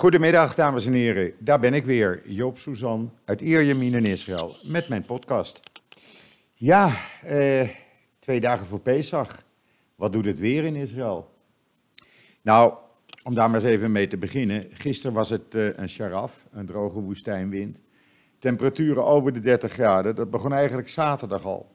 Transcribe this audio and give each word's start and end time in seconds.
Goedemiddag, 0.00 0.54
dames 0.54 0.86
en 0.86 0.92
heren. 0.92 1.32
Daar 1.38 1.60
ben 1.60 1.74
ik 1.74 1.84
weer, 1.84 2.22
Joop 2.24 2.58
Suzan 2.58 3.12
uit 3.24 3.40
Ierjemien 3.40 3.94
in 3.94 4.04
Israël, 4.04 4.56
met 4.62 4.88
mijn 4.88 5.04
podcast. 5.04 5.60
Ja, 6.54 6.92
eh, 7.22 7.68
twee 8.18 8.40
dagen 8.40 8.66
voor 8.66 8.80
Pesach. 8.80 9.42
Wat 9.94 10.12
doet 10.12 10.26
het 10.26 10.38
weer 10.38 10.64
in 10.64 10.74
Israël? 10.74 11.30
Nou, 12.42 12.74
om 13.22 13.34
daar 13.34 13.50
maar 13.50 13.60
eens 13.60 13.70
even 13.70 13.92
mee 13.92 14.06
te 14.06 14.16
beginnen. 14.16 14.66
Gisteren 14.70 15.16
was 15.16 15.30
het 15.30 15.54
eh, 15.54 15.76
een 15.76 15.88
sharaf, 15.88 16.46
een 16.50 16.66
droge 16.66 17.00
woestijnwind. 17.00 17.80
Temperaturen 18.38 19.04
over 19.04 19.32
de 19.32 19.40
30 19.40 19.72
graden. 19.72 20.14
Dat 20.14 20.30
begon 20.30 20.52
eigenlijk 20.52 20.88
zaterdag 20.88 21.44
al. 21.44 21.74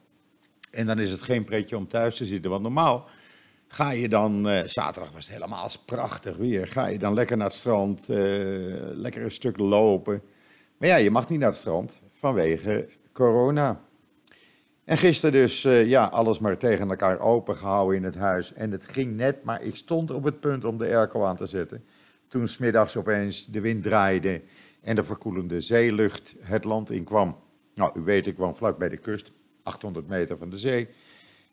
En 0.72 0.86
dan 0.86 1.00
is 1.00 1.12
het 1.12 1.22
geen 1.22 1.44
pretje 1.44 1.78
om 1.78 1.88
thuis 1.88 2.16
te 2.16 2.26
zitten. 2.26 2.52
Want 2.52 2.64
normaal 2.64 3.08
ga 3.76 3.92
je 3.92 4.10
dan, 4.10 4.50
eh, 4.50 4.64
zaterdag 4.66 5.12
was 5.12 5.26
het 5.26 5.34
helemaal 5.34 5.70
prachtig 5.86 6.38
weer. 6.38 6.68
Ga 6.68 6.88
je 6.88 6.98
dan 6.98 7.14
lekker 7.14 7.38
naar 7.38 7.48
het 7.48 7.56
strand, 7.56 8.10
eh, 8.10 8.18
lekker 8.94 9.24
een 9.24 9.32
stuk 9.32 9.58
lopen. 9.58 10.22
Maar 10.78 10.90
ja, 10.90 10.96
je 10.96 11.12
mag 11.12 11.30
niet 11.30 11.40
naar 11.40 11.50
het 11.50 11.58
strand 11.58 12.00
vanwege 12.12 12.88
corona. 13.14 13.82
En 14.84 14.98
gisteren 14.98 15.42
dus, 15.42 15.66
eh, 15.66 15.86
ja, 15.86 16.06
alles 16.06 16.40
maar 16.40 16.58
tegen 16.58 16.90
elkaar 16.90 17.20
opengehouden 17.20 17.98
in 17.98 18.04
het 18.04 18.16
huis. 18.16 18.54
En 18.54 18.72
het 18.72 18.88
ging 18.88 19.16
net, 19.16 19.44
maar 19.44 19.62
ik 19.62 19.76
stond 19.76 20.12
op 20.12 20.24
het 20.24 20.40
punt 20.40 20.66
om 20.66 20.78
de 20.78 20.86
airco 20.86 21.24
aan 21.24 21.36
te 21.36 21.46
zetten. 21.46 21.84
Toen 22.28 22.48
smiddags 22.48 22.98
opeens 22.98 23.46
de 23.46 23.60
wind 23.60 23.84
draaide 23.84 24.42
en 24.82 24.96
de 24.96 25.04
verkoelende 25.04 25.62
zeelucht 25.62 26.36
het 26.40 26.64
land 26.64 26.90
inkwam. 26.90 27.38
Nou, 27.74 28.00
u 28.00 28.02
weet, 28.02 28.28
ik 28.28 28.36
kwam 28.36 28.56
vlak 28.56 28.78
bij 28.78 28.90
de 28.90 28.98
kust, 28.98 29.32
800 29.64 30.08
meter 30.08 30.38
van 30.38 30.50
de 30.50 30.58
zee. 30.58 30.88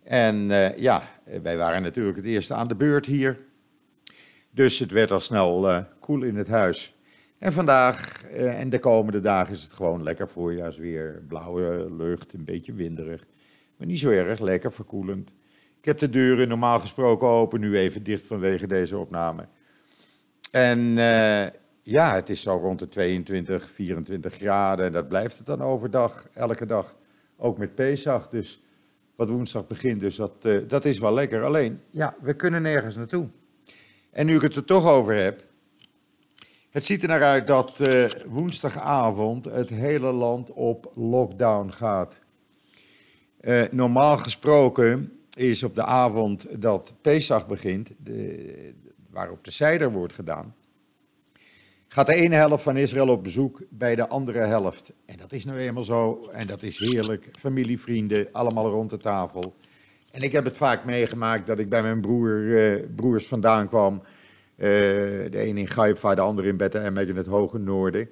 En 0.02 0.36
uh, 0.36 0.76
ja, 0.78 1.02
wij 1.42 1.56
waren 1.56 1.82
natuurlijk 1.82 2.16
het 2.16 2.26
eerste 2.26 2.54
aan 2.54 2.68
de 2.68 2.74
beurt 2.74 3.06
hier. 3.06 3.38
Dus 4.50 4.78
het 4.78 4.90
werd 4.90 5.10
al 5.10 5.20
snel 5.20 5.70
uh, 5.70 5.78
koel 6.00 6.22
in 6.22 6.36
het 6.36 6.48
huis. 6.48 6.94
En 7.38 7.52
vandaag 7.52 8.24
uh, 8.30 8.60
en 8.60 8.70
de 8.70 8.78
komende 8.78 9.20
dagen 9.20 9.54
is 9.54 9.62
het 9.62 9.72
gewoon 9.72 10.02
lekker 10.02 10.28
voorjaarsweer. 10.28 11.22
Blauwe 11.28 11.94
lucht, 11.94 12.32
een 12.32 12.44
beetje 12.44 12.72
winderig. 12.72 13.24
Maar 13.76 13.86
niet 13.86 13.98
zo 13.98 14.08
erg, 14.08 14.38
lekker 14.38 14.72
verkoelend. 14.72 15.34
Ik 15.78 15.84
heb 15.84 15.98
de 15.98 16.10
deuren 16.10 16.48
normaal 16.48 16.78
gesproken 16.78 17.28
open, 17.28 17.60
nu 17.60 17.78
even 17.78 18.02
dicht 18.02 18.26
vanwege 18.26 18.66
deze 18.66 18.96
opname. 18.98 19.46
En 20.50 20.96
ja, 21.80 22.14
het 22.14 22.28
is 22.28 22.42
zo 22.42 22.56
rond 22.56 22.78
de 22.78 22.88
22, 22.88 23.70
24 23.70 24.34
graden. 24.34 24.86
En 24.86 24.92
dat 24.92 25.08
blijft 25.08 25.36
het 25.36 25.46
dan 25.46 25.62
overdag, 25.62 26.28
elke 26.32 26.66
dag. 26.66 26.96
Ook 27.36 27.58
met 27.58 27.74
Pesach. 27.74 28.28
Dus 28.28 28.60
wat 29.16 29.28
woensdag 29.28 29.66
begint. 29.66 30.00
Dus 30.00 30.16
dat, 30.16 30.44
uh, 30.46 30.68
dat 30.68 30.84
is 30.84 30.98
wel 30.98 31.14
lekker. 31.14 31.44
Alleen, 31.44 31.80
ja, 31.90 32.16
we 32.20 32.34
kunnen 32.34 32.62
nergens 32.62 32.96
naartoe. 32.96 33.28
En 34.10 34.26
nu 34.26 34.34
ik 34.34 34.40
het 34.40 34.56
er 34.56 34.64
toch 34.64 34.86
over 34.86 35.14
heb. 35.14 35.44
Het 36.70 36.84
ziet 36.84 37.02
er 37.02 37.08
naar 37.08 37.22
uit 37.22 37.46
dat 37.46 37.80
uh, 37.80 38.10
woensdagavond 38.28 39.44
het 39.44 39.68
hele 39.68 40.12
land 40.12 40.52
op 40.52 40.92
lockdown 40.94 41.70
gaat. 41.70 42.20
Uh, 43.40 43.62
normaal 43.70 44.18
gesproken 44.18 45.12
is 45.36 45.62
op 45.62 45.74
de 45.74 45.84
avond 45.84 46.62
dat 46.62 46.94
Pesach 47.00 47.46
begint, 47.46 47.92
de, 47.98 48.74
waarop 49.10 49.44
de 49.44 49.50
zijder 49.50 49.92
wordt 49.92 50.12
gedaan, 50.12 50.54
gaat 51.92 52.06
de 52.06 52.14
ene 52.14 52.34
helft 52.34 52.62
van 52.62 52.76
Israël 52.76 53.08
op 53.08 53.22
bezoek 53.22 53.62
bij 53.70 53.94
de 53.94 54.08
andere 54.08 54.38
helft. 54.38 54.92
En 55.06 55.16
dat 55.16 55.32
is 55.32 55.44
nou 55.44 55.58
eenmaal 55.58 55.82
zo. 55.82 56.28
En 56.32 56.46
dat 56.46 56.62
is 56.62 56.78
heerlijk. 56.78 57.28
Familie, 57.32 57.80
vrienden, 57.80 58.28
allemaal 58.32 58.70
rond 58.70 58.90
de 58.90 58.96
tafel. 58.96 59.54
En 60.10 60.22
ik 60.22 60.32
heb 60.32 60.44
het 60.44 60.56
vaak 60.56 60.84
meegemaakt 60.84 61.46
dat 61.46 61.58
ik 61.58 61.68
bij 61.68 61.82
mijn 61.82 62.00
broer, 62.00 62.58
eh, 62.58 62.82
broers 62.96 63.26
vandaan 63.26 63.68
kwam. 63.68 64.02
Uh, 64.56 64.68
de 64.68 65.28
een 65.32 65.56
in 65.56 65.68
Haifa, 65.74 66.14
de 66.14 66.20
ander 66.20 66.46
in 66.46 66.56
Bethlehem 66.56 66.96
in 66.98 67.16
het 67.16 67.26
hoge 67.26 67.58
noorden. 67.58 68.10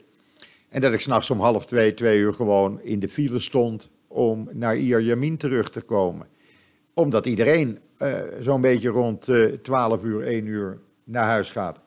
En 0.69 0.81
dat 0.81 0.92
ik 0.92 1.01
s'nachts 1.01 1.31
om 1.31 1.41
half 1.41 1.67
twee, 1.67 1.95
twee 1.95 2.19
uur 2.19 2.33
gewoon 2.33 2.83
in 2.83 3.01
de 3.01 3.08
file 3.08 3.39
stond 3.39 3.91
om 4.08 4.48
naar 4.53 4.77
Ier 4.77 5.01
Yamin 5.01 5.36
terug 5.36 5.70
te 5.70 5.80
komen. 5.80 6.27
Omdat 6.95 7.27
iedereen 7.27 7.79
uh, 7.98 8.12
zo'n 8.41 8.61
beetje 8.61 8.89
rond 8.89 9.29
uh, 9.29 9.47
12 9.47 10.05
uur, 10.05 10.23
1 10.23 10.47
uur 10.47 10.79
naar 11.05 11.24
huis 11.24 11.51
gaat. 11.51 11.80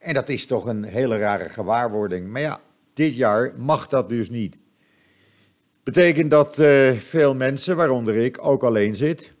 En 0.00 0.14
dat 0.14 0.28
is 0.28 0.46
toch 0.46 0.66
een 0.66 0.84
hele 0.84 1.18
rare 1.18 1.48
gewaarwording. 1.48 2.28
Maar 2.28 2.40
ja, 2.40 2.60
dit 2.92 3.16
jaar 3.16 3.52
mag 3.56 3.86
dat 3.86 4.08
dus 4.08 4.30
niet. 4.30 4.58
Betekent 5.82 6.30
dat 6.30 6.58
uh, 6.58 6.92
veel 6.92 7.34
mensen, 7.34 7.76
waaronder 7.76 8.16
ik, 8.16 8.38
ook 8.46 8.62
alleen 8.62 8.94
zit. 8.94 9.32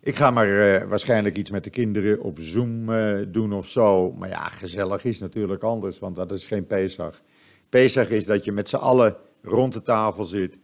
Ik 0.00 0.16
ga 0.16 0.30
maar 0.30 0.48
uh, 0.48 0.82
waarschijnlijk 0.82 1.36
iets 1.36 1.50
met 1.50 1.64
de 1.64 1.70
kinderen 1.70 2.20
op 2.20 2.38
Zoom 2.40 2.90
uh, 2.90 3.26
doen 3.28 3.52
of 3.52 3.68
zo. 3.68 4.12
Maar 4.12 4.28
ja, 4.28 4.44
gezellig 4.44 5.04
is 5.04 5.18
natuurlijk 5.18 5.62
anders, 5.62 5.98
want 5.98 6.16
dat 6.16 6.32
is 6.32 6.46
geen 6.46 6.66
Pesach. 6.66 7.20
Pesach 7.68 8.10
is 8.10 8.26
dat 8.26 8.44
je 8.44 8.52
met 8.52 8.68
z'n 8.68 8.76
allen 8.76 9.16
rond 9.42 9.72
de 9.72 9.82
tafel 9.82 10.24
zit 10.24 10.58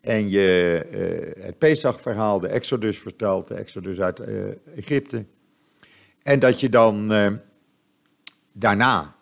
en 0.00 0.30
je 0.30 0.40
het 1.38 1.58
Pesach-verhaal, 1.58 2.40
de 2.40 2.48
Exodus 2.48 2.98
vertelt, 2.98 3.48
de 3.48 3.54
Exodus 3.54 4.00
uit 4.00 4.20
Egypte. 4.74 5.24
En 6.22 6.38
dat 6.38 6.60
je 6.60 6.68
dan 6.68 7.12
daarna 8.58 9.16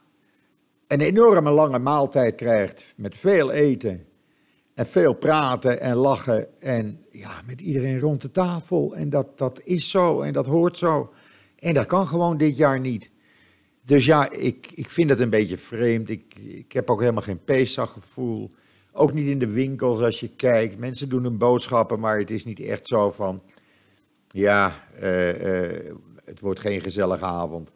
een 0.87 1.01
enorme 1.01 1.51
lange 1.51 1.79
maaltijd 1.79 2.35
krijgt 2.35 2.95
met 2.97 3.17
veel 3.17 3.51
eten 3.51 4.07
en 4.75 4.87
veel 4.87 5.15
praten 5.15 5.81
en 5.81 5.97
lachen 5.97 6.61
en 6.61 7.05
ja, 7.11 7.41
met 7.47 7.61
iedereen 7.61 7.99
rond 7.99 8.23
de 8.23 8.31
tafel. 8.31 8.95
En 8.95 9.11
dat, 9.11 9.39
dat 9.39 9.61
is 9.65 9.91
zo 9.91 10.21
en 10.21 10.33
dat 10.33 10.47
hoort 10.47 10.79
zo. 10.79 11.13
En 11.59 11.75
dat 11.75 11.87
kan 11.87 12.07
gewoon 12.07 12.37
dit 12.37 12.57
jaar 12.57 12.81
niet. 12.81 13.11
Dus 13.83 14.05
ja, 14.05 14.31
ik, 14.31 14.73
ik 14.75 14.91
vind 14.91 15.11
het 15.11 15.21
een 15.21 15.31
beetje 15.31 15.59
vreemd. 15.59 16.11
Ik, 16.11 16.35
ik 16.39 16.73
heb 16.73 16.91
ook 16.91 17.01
helemaal 17.01 17.23
geen 17.23 17.45
Pesach-gevoel. 17.45 18.51
Ook 18.93 19.13
niet 19.13 19.27
in 19.27 19.39
de 19.39 19.47
winkels 19.47 20.01
als 20.01 20.21
je 20.21 20.29
kijkt. 20.29 20.79
Mensen 20.79 21.09
doen 21.09 21.23
hun 21.23 21.39
boodschappen, 21.39 22.01
maar 22.01 22.19
het 22.19 22.31
is 22.31 22.45
niet 22.45 22.61
echt 22.61 22.89
zo 22.89 23.11
van... 23.11 23.41
Ja, 24.29 24.87
uh, 25.03 25.63
uh, 25.63 25.95
het 26.25 26.41
wordt 26.41 26.61
geen 26.61 26.81
gezellige 26.81 27.25
avond. 27.25 27.73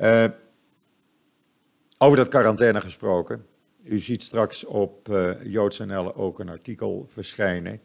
Uh, 0.01 0.25
over 1.99 2.17
dat 2.17 2.29
quarantaine 2.29 2.81
gesproken. 2.81 3.47
U 3.85 3.99
ziet 3.99 4.23
straks 4.23 4.65
op 4.65 5.09
uh, 5.09 5.45
JoodsNL 5.45 6.15
ook 6.15 6.39
een 6.39 6.49
artikel 6.49 7.07
verschijnen. 7.09 7.81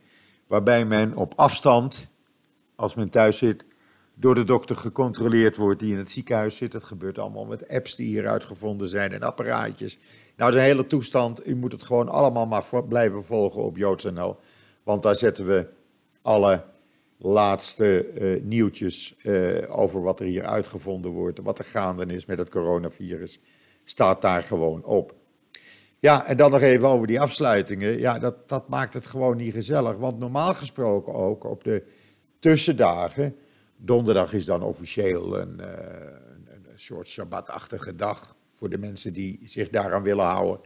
Waarbij 0.47 0.85
men 0.85 1.15
op 1.15 1.33
afstand, 1.35 2.09
als 2.75 2.95
men 2.95 3.09
thuis 3.09 3.37
zit, 3.37 3.65
door 4.15 4.35
de 4.35 4.43
dokter 4.43 4.75
gecontroleerd 4.75 5.55
wordt 5.55 5.79
die 5.79 5.91
in 5.91 5.97
het 5.97 6.11
ziekenhuis 6.11 6.55
zit. 6.55 6.73
Het 6.73 6.83
gebeurt 6.83 7.19
allemaal 7.19 7.45
met 7.45 7.67
apps 7.67 7.95
die 7.95 8.07
hier 8.07 8.27
uitgevonden 8.27 8.87
zijn 8.87 9.11
en 9.11 9.21
apparaatjes. 9.21 9.97
Nou, 10.35 10.53
een 10.53 10.59
hele 10.59 10.85
toestand. 10.85 11.47
U 11.47 11.55
moet 11.55 11.71
het 11.71 11.83
gewoon 11.83 12.09
allemaal 12.09 12.45
maar 12.45 12.83
blijven 12.87 13.23
volgen 13.23 13.63
op 13.63 13.77
JoodsNL. 13.77 14.37
Want 14.83 15.03
daar 15.03 15.15
zetten 15.15 15.45
we 15.45 15.67
alle 16.21 16.63
laatste 17.23 18.07
uh, 18.21 18.43
nieuwtjes 18.43 19.15
uh, 19.23 19.79
over 19.79 20.01
wat 20.01 20.19
er 20.19 20.25
hier 20.25 20.43
uitgevonden 20.43 21.11
wordt, 21.11 21.39
wat 21.39 21.59
er 21.59 21.65
gaande 21.65 22.05
is 22.05 22.25
met 22.25 22.37
het 22.37 22.49
coronavirus, 22.49 23.39
staat 23.83 24.21
daar 24.21 24.41
gewoon 24.41 24.83
op. 24.83 25.15
Ja, 25.99 26.25
en 26.25 26.37
dan 26.37 26.51
nog 26.51 26.61
even 26.61 26.87
over 26.87 27.07
die 27.07 27.21
afsluitingen. 27.21 27.99
Ja, 27.99 28.19
dat, 28.19 28.49
dat 28.49 28.69
maakt 28.69 28.93
het 28.93 29.05
gewoon 29.05 29.37
niet 29.37 29.53
gezellig. 29.53 29.97
Want 29.97 30.19
normaal 30.19 30.53
gesproken 30.53 31.13
ook 31.13 31.43
op 31.43 31.63
de 31.63 31.83
tussendagen. 32.39 33.35
Donderdag 33.77 34.33
is 34.33 34.45
dan 34.45 34.63
officieel 34.63 35.39
een, 35.39 35.59
een, 35.59 36.47
een 36.47 36.79
soort 36.79 37.07
Shabbatachtige 37.07 37.95
dag. 37.95 38.35
Voor 38.51 38.69
de 38.69 38.77
mensen 38.77 39.13
die 39.13 39.39
zich 39.43 39.69
daaraan 39.69 40.03
willen 40.03 40.25
houden. 40.25 40.59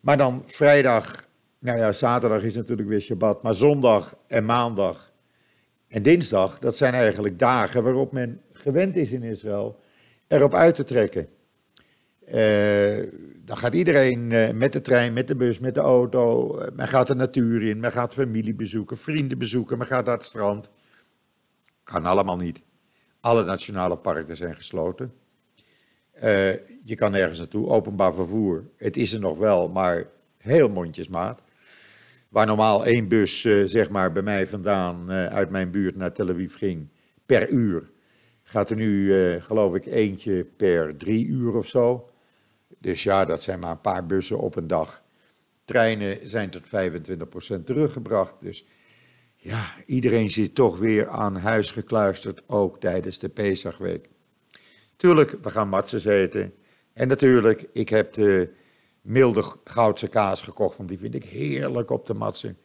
Maar 0.00 0.16
dan 0.16 0.42
vrijdag, 0.46 1.26
nou 1.58 1.78
ja, 1.78 1.92
zaterdag 1.92 2.42
is 2.42 2.56
natuurlijk 2.56 2.88
weer 2.88 3.00
Shabbat. 3.00 3.42
Maar 3.42 3.54
zondag 3.54 4.16
en 4.26 4.44
maandag 4.44 5.11
en 5.92 6.02
dinsdag, 6.02 6.58
dat 6.58 6.76
zijn 6.76 6.94
eigenlijk 6.94 7.38
dagen 7.38 7.82
waarop 7.82 8.12
men 8.12 8.40
gewend 8.52 8.96
is 8.96 9.10
in 9.10 9.22
Israël 9.22 9.80
erop 10.28 10.54
uit 10.54 10.74
te 10.74 10.84
trekken. 10.84 11.28
Uh, 12.28 13.12
dan 13.44 13.56
gaat 13.56 13.74
iedereen 13.74 14.30
uh, 14.30 14.50
met 14.50 14.72
de 14.72 14.80
trein, 14.80 15.12
met 15.12 15.28
de 15.28 15.36
bus, 15.36 15.58
met 15.58 15.74
de 15.74 15.80
auto. 15.80 16.58
Uh, 16.58 16.66
men 16.72 16.88
gaat 16.88 17.06
de 17.06 17.14
natuur 17.14 17.62
in, 17.62 17.80
men 17.80 17.92
gaat 17.92 18.14
familie 18.14 18.54
bezoeken, 18.54 18.96
vrienden 18.96 19.38
bezoeken, 19.38 19.78
men 19.78 19.86
gaat 19.86 20.04
naar 20.04 20.16
het 20.16 20.24
strand. 20.24 20.70
Kan 21.84 22.06
allemaal 22.06 22.36
niet. 22.36 22.62
Alle 23.20 23.44
nationale 23.44 23.96
parken 23.96 24.36
zijn 24.36 24.56
gesloten. 24.56 25.12
je 26.84 26.94
kan 26.94 27.10
nergens 27.10 27.38
naartoe, 27.38 27.68
openbaar 27.68 28.14
vervoer. 28.14 28.64
Het 28.76 28.96
is 28.96 29.12
er 29.12 29.20
nog 29.20 29.38
wel, 29.38 29.68
maar 29.68 30.06
heel 30.38 30.68
mondjesmaat. 30.68 31.42
Waar 32.32 32.46
normaal 32.46 32.84
één 32.84 33.08
bus, 33.08 33.40
zeg 33.64 33.90
maar, 33.90 34.12
bij 34.12 34.22
mij 34.22 34.46
vandaan 34.46 35.10
uit 35.10 35.50
mijn 35.50 35.70
buurt 35.70 35.96
naar 35.96 36.12
Tel 36.12 36.28
Aviv 36.28 36.56
ging 36.56 36.88
per 37.26 37.48
uur, 37.48 37.90
gaat 38.42 38.70
er 38.70 38.76
nu, 38.76 39.12
geloof 39.40 39.74
ik, 39.74 39.86
eentje 39.86 40.46
per 40.56 40.96
drie 40.96 41.26
uur 41.26 41.56
of 41.56 41.68
zo. 41.68 42.10
Dus 42.78 43.02
ja, 43.02 43.24
dat 43.24 43.42
zijn 43.42 43.58
maar 43.58 43.70
een 43.70 43.80
paar 43.80 44.06
bussen 44.06 44.38
op 44.38 44.56
een 44.56 44.66
dag. 44.66 45.02
Treinen 45.64 46.28
zijn 46.28 46.50
tot 46.50 46.66
25% 46.66 47.64
teruggebracht. 47.64 48.34
Dus 48.40 48.64
ja, 49.36 49.64
iedereen 49.86 50.30
zit 50.30 50.54
toch 50.54 50.78
weer 50.78 51.08
aan 51.08 51.36
huis 51.36 51.70
gekluisterd, 51.70 52.42
ook 52.46 52.80
tijdens 52.80 53.18
de 53.18 53.28
Pesachweek. 53.28 54.08
Tuurlijk, 54.96 55.36
we 55.42 55.50
gaan 55.50 55.68
matzes 55.68 56.04
eten. 56.04 56.54
En 56.92 57.08
natuurlijk, 57.08 57.66
ik 57.72 57.88
heb 57.88 58.12
de 58.12 58.48
milde 59.02 59.42
goudse 59.64 60.08
kaas 60.08 60.42
gekocht, 60.42 60.76
want 60.76 60.88
die 60.88 60.98
vind 60.98 61.14
ik 61.14 61.24
heerlijk 61.24 61.90
op 61.90 62.06
de 62.06 62.14
matsen. 62.14 62.58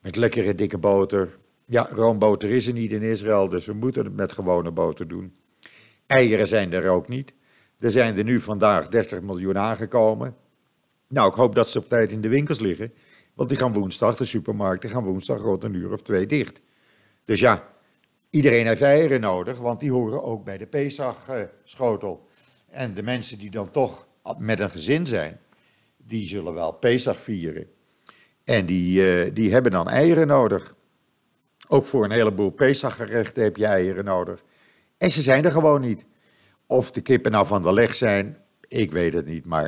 Met 0.00 0.16
lekkere 0.16 0.54
dikke 0.54 0.78
boter. 0.78 1.38
Ja, 1.64 1.88
roomboter 1.92 2.50
is 2.50 2.66
er 2.66 2.72
niet 2.72 2.92
in 2.92 3.02
Israël, 3.02 3.48
dus 3.48 3.64
we 3.64 3.72
moeten 3.72 4.04
het 4.04 4.14
met 4.16 4.32
gewone 4.32 4.70
boter 4.70 5.08
doen. 5.08 5.34
Eieren 6.06 6.46
zijn 6.46 6.72
er 6.72 6.88
ook 6.88 7.08
niet. 7.08 7.32
Er 7.78 7.90
zijn 7.90 8.16
er 8.16 8.24
nu 8.24 8.40
vandaag 8.40 8.88
30 8.88 9.20
miljoen 9.20 9.58
aangekomen. 9.58 10.36
Nou, 11.08 11.28
ik 11.28 11.34
hoop 11.34 11.54
dat 11.54 11.68
ze 11.70 11.78
op 11.78 11.88
tijd 11.88 12.12
in 12.12 12.20
de 12.20 12.28
winkels 12.28 12.60
liggen. 12.60 12.92
Want 13.34 13.48
die 13.48 13.58
gaan 13.58 13.72
woensdag, 13.72 14.16
de 14.16 14.24
supermarkten 14.24 14.90
gaan 14.90 15.04
woensdag 15.04 15.40
rond 15.40 15.64
een 15.64 15.74
uur 15.74 15.92
of 15.92 16.02
twee 16.02 16.26
dicht. 16.26 16.60
Dus 17.24 17.40
ja, 17.40 17.68
iedereen 18.30 18.66
heeft 18.66 18.82
eieren 18.82 19.20
nodig, 19.20 19.58
want 19.58 19.80
die 19.80 19.92
horen 19.92 20.22
ook 20.22 20.44
bij 20.44 20.58
de 20.58 20.66
Pesach-schotel. 20.66 22.28
En 22.68 22.94
de 22.94 23.02
mensen 23.02 23.38
die 23.38 23.50
dan 23.50 23.68
toch 23.68 24.06
met 24.38 24.60
een 24.60 24.70
gezin 24.70 25.06
zijn, 25.06 25.40
die 26.06 26.26
zullen 26.26 26.54
wel 26.54 26.72
Pesach 26.72 27.20
vieren. 27.20 27.66
En 28.44 28.66
die, 28.66 29.24
uh, 29.26 29.34
die 29.34 29.52
hebben 29.52 29.72
dan 29.72 29.88
eieren 29.88 30.26
nodig. 30.26 30.74
Ook 31.68 31.86
voor 31.86 32.04
een 32.04 32.10
heleboel 32.10 32.50
Pesachgerechten 32.50 33.42
heb 33.42 33.56
je 33.56 33.66
eieren 33.66 34.04
nodig. 34.04 34.42
En 34.98 35.10
ze 35.10 35.22
zijn 35.22 35.44
er 35.44 35.50
gewoon 35.50 35.80
niet. 35.80 36.04
Of 36.66 36.90
de 36.90 37.00
kippen 37.00 37.32
nou 37.32 37.46
van 37.46 37.62
de 37.62 37.72
leg 37.72 37.94
zijn, 37.94 38.36
ik 38.68 38.92
weet 38.92 39.14
het 39.14 39.26
niet, 39.26 39.44
maar 39.44 39.64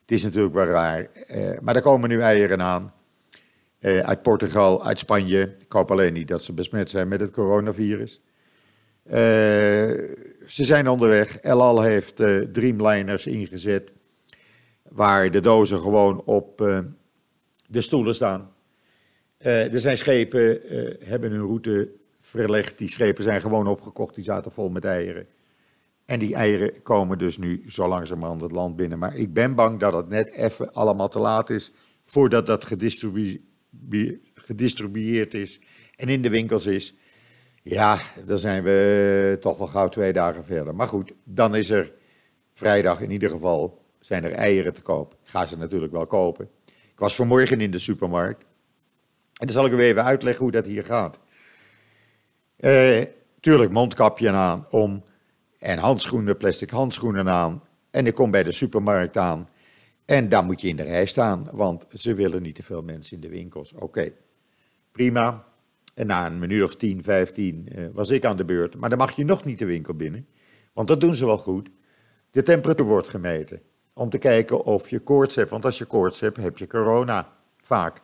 het 0.00 0.10
is 0.10 0.22
natuurlijk 0.22 0.54
wel 0.54 0.64
raar. 0.64 1.08
Uh, 1.34 1.58
maar 1.60 1.76
er 1.76 1.82
komen 1.82 2.08
nu 2.08 2.20
eieren 2.20 2.62
aan. 2.62 2.94
Uh, 3.80 3.98
uit 3.98 4.22
Portugal, 4.22 4.84
uit 4.84 4.98
Spanje. 4.98 5.54
Ik 5.58 5.72
hoop 5.72 5.90
alleen 5.90 6.12
niet 6.12 6.28
dat 6.28 6.42
ze 6.42 6.52
besmet 6.52 6.90
zijn 6.90 7.08
met 7.08 7.20
het 7.20 7.30
coronavirus. 7.30 8.20
Ze 10.46 10.64
zijn 10.64 10.88
onderweg. 10.88 11.36
El 11.36 11.62
Al 11.62 11.82
heeft 11.82 12.16
Dreamliners 12.52 13.26
ingezet. 13.26 13.92
Waar 14.96 15.30
de 15.30 15.40
dozen 15.40 15.80
gewoon 15.80 16.22
op 16.24 16.56
de 17.66 17.80
stoelen 17.80 18.14
staan. 18.14 18.52
er 19.38 19.80
zijn 19.80 19.98
schepen, 19.98 20.60
hebben 21.04 21.30
hun 21.30 21.46
route 21.46 21.88
verlegd. 22.20 22.78
Die 22.78 22.88
schepen 22.88 23.24
zijn 23.24 23.40
gewoon 23.40 23.66
opgekocht. 23.66 24.14
Die 24.14 24.24
zaten 24.24 24.52
vol 24.52 24.68
met 24.68 24.84
eieren. 24.84 25.26
En 26.04 26.18
die 26.18 26.34
eieren 26.34 26.82
komen 26.82 27.18
dus 27.18 27.38
nu 27.38 27.62
zo 27.68 27.88
langzamerhand 27.88 28.40
het 28.40 28.52
land 28.52 28.76
binnen. 28.76 28.98
Maar 28.98 29.16
ik 29.16 29.32
ben 29.32 29.54
bang 29.54 29.80
dat 29.80 29.92
het 29.92 30.08
net 30.08 30.32
even 30.32 30.72
allemaal 30.72 31.08
te 31.08 31.18
laat 31.18 31.50
is 31.50 31.72
voordat 32.04 32.46
dat 32.46 32.64
gedistribueerd 34.34 35.34
is 35.34 35.60
en 35.96 36.08
in 36.08 36.22
de 36.22 36.28
winkels 36.28 36.66
is. 36.66 36.94
Ja, 37.62 37.98
dan 38.26 38.38
zijn 38.38 38.62
we 38.62 39.36
toch 39.40 39.58
wel 39.58 39.66
gauw 39.66 39.88
twee 39.88 40.12
dagen 40.12 40.44
verder. 40.44 40.74
Maar 40.74 40.88
goed, 40.88 41.12
dan 41.24 41.56
is 41.56 41.70
er 41.70 41.92
vrijdag 42.52 43.00
in 43.00 43.10
ieder 43.10 43.30
geval 43.30 43.84
zijn 44.06 44.24
er 44.24 44.32
eieren 44.32 44.72
te 44.72 44.82
koop. 44.82 45.12
Ik 45.12 45.28
ga 45.28 45.46
ze 45.46 45.58
natuurlijk 45.58 45.92
wel 45.92 46.06
kopen. 46.06 46.48
Ik 46.66 46.98
was 46.98 47.14
vanmorgen 47.14 47.60
in 47.60 47.70
de 47.70 47.78
supermarkt. 47.78 48.42
En 49.32 49.46
dan 49.46 49.50
zal 49.50 49.66
ik 49.66 49.72
u 49.72 49.78
even 49.78 50.04
uitleggen 50.04 50.42
hoe 50.42 50.52
dat 50.52 50.64
hier 50.64 50.84
gaat. 50.84 51.18
Uh, 52.60 53.02
tuurlijk, 53.40 53.70
mondkapje 53.70 54.30
aan 54.30 54.66
om 54.70 55.04
en 55.58 55.78
handschoenen, 55.78 56.36
plastic 56.36 56.70
handschoenen 56.70 57.28
aan. 57.28 57.62
En 57.90 58.06
ik 58.06 58.14
kom 58.14 58.30
bij 58.30 58.42
de 58.42 58.52
supermarkt 58.52 59.16
aan. 59.16 59.48
En 60.04 60.28
daar 60.28 60.44
moet 60.44 60.60
je 60.60 60.68
in 60.68 60.76
de 60.76 60.82
rij 60.82 61.06
staan, 61.06 61.48
want 61.52 61.86
ze 61.92 62.14
willen 62.14 62.42
niet 62.42 62.54
te 62.54 62.62
veel 62.62 62.82
mensen 62.82 63.14
in 63.14 63.22
de 63.22 63.28
winkels. 63.28 63.72
Oké, 63.72 64.12
prima. 64.92 65.44
En 65.94 66.06
na 66.06 66.26
een 66.26 66.38
minuut 66.38 66.62
of 66.62 66.76
10, 66.76 67.02
15 67.02 67.68
uh, 67.74 67.86
was 67.92 68.10
ik 68.10 68.24
aan 68.24 68.36
de 68.36 68.44
beurt. 68.44 68.76
Maar 68.76 68.88
dan 68.88 68.98
mag 68.98 69.16
je 69.16 69.24
nog 69.24 69.44
niet 69.44 69.58
de 69.58 69.64
winkel 69.64 69.94
binnen, 69.94 70.26
want 70.72 70.88
dat 70.88 71.00
doen 71.00 71.14
ze 71.14 71.26
wel 71.26 71.38
goed. 71.38 71.68
De 72.30 72.42
temperatuur 72.42 72.86
wordt 72.86 73.08
gemeten 73.08 73.60
om 73.98 74.10
te 74.10 74.18
kijken 74.18 74.64
of 74.64 74.88
je 74.90 74.98
koorts 74.98 75.34
hebt. 75.34 75.50
Want 75.50 75.64
als 75.64 75.78
je 75.78 75.84
koorts 75.84 76.20
hebt, 76.20 76.36
heb 76.36 76.58
je 76.58 76.66
corona 76.66 77.32
vaak. 77.56 78.00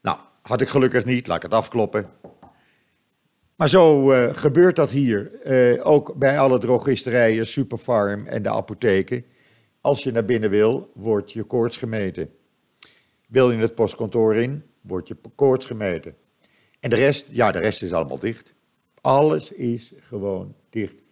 Nou, 0.00 0.18
had 0.42 0.60
ik 0.60 0.68
gelukkig 0.68 1.04
niet, 1.04 1.26
laat 1.26 1.36
ik 1.36 1.42
het 1.42 1.54
afkloppen. 1.54 2.10
Maar 3.56 3.68
zo 3.68 4.12
uh, 4.12 4.28
gebeurt 4.32 4.76
dat 4.76 4.90
hier, 4.90 5.30
uh, 5.44 5.86
ook 5.86 6.14
bij 6.14 6.38
alle 6.38 6.58
drogisterijen, 6.58 7.46
Superfarm 7.46 8.26
en 8.26 8.42
de 8.42 8.48
apotheken. 8.48 9.24
Als 9.80 10.02
je 10.02 10.12
naar 10.12 10.24
binnen 10.24 10.50
wil, 10.50 10.90
wordt 10.94 11.32
je 11.32 11.44
koorts 11.44 11.76
gemeten. 11.76 12.30
Wil 13.26 13.50
je 13.50 13.58
het 13.58 13.74
postkantoor 13.74 14.34
in, 14.34 14.62
wordt 14.80 15.08
je 15.08 15.16
koorts 15.34 15.66
gemeten. 15.66 16.16
En 16.80 16.90
de 16.90 16.96
rest, 16.96 17.28
ja, 17.30 17.52
de 17.52 17.58
rest 17.58 17.82
is 17.82 17.92
allemaal 17.92 18.18
dicht. 18.18 18.52
Alles 19.00 19.52
is 19.52 19.92
gewoon 20.00 20.54
dicht. 20.70 21.03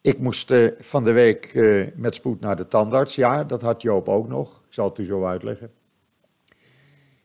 Ik 0.00 0.18
moest 0.18 0.50
uh, 0.50 0.70
van 0.78 1.04
de 1.04 1.12
week 1.12 1.54
met 1.94 2.14
spoed 2.14 2.40
naar 2.40 2.56
de 2.56 2.66
tandarts. 2.66 3.14
Ja, 3.14 3.44
dat 3.44 3.62
had 3.62 3.82
Joop 3.82 4.08
ook 4.08 4.28
nog. 4.28 4.62
Ik 4.66 4.74
zal 4.74 4.88
het 4.88 4.98
u 4.98 5.04
zo 5.04 5.24
uitleggen. 5.24 5.70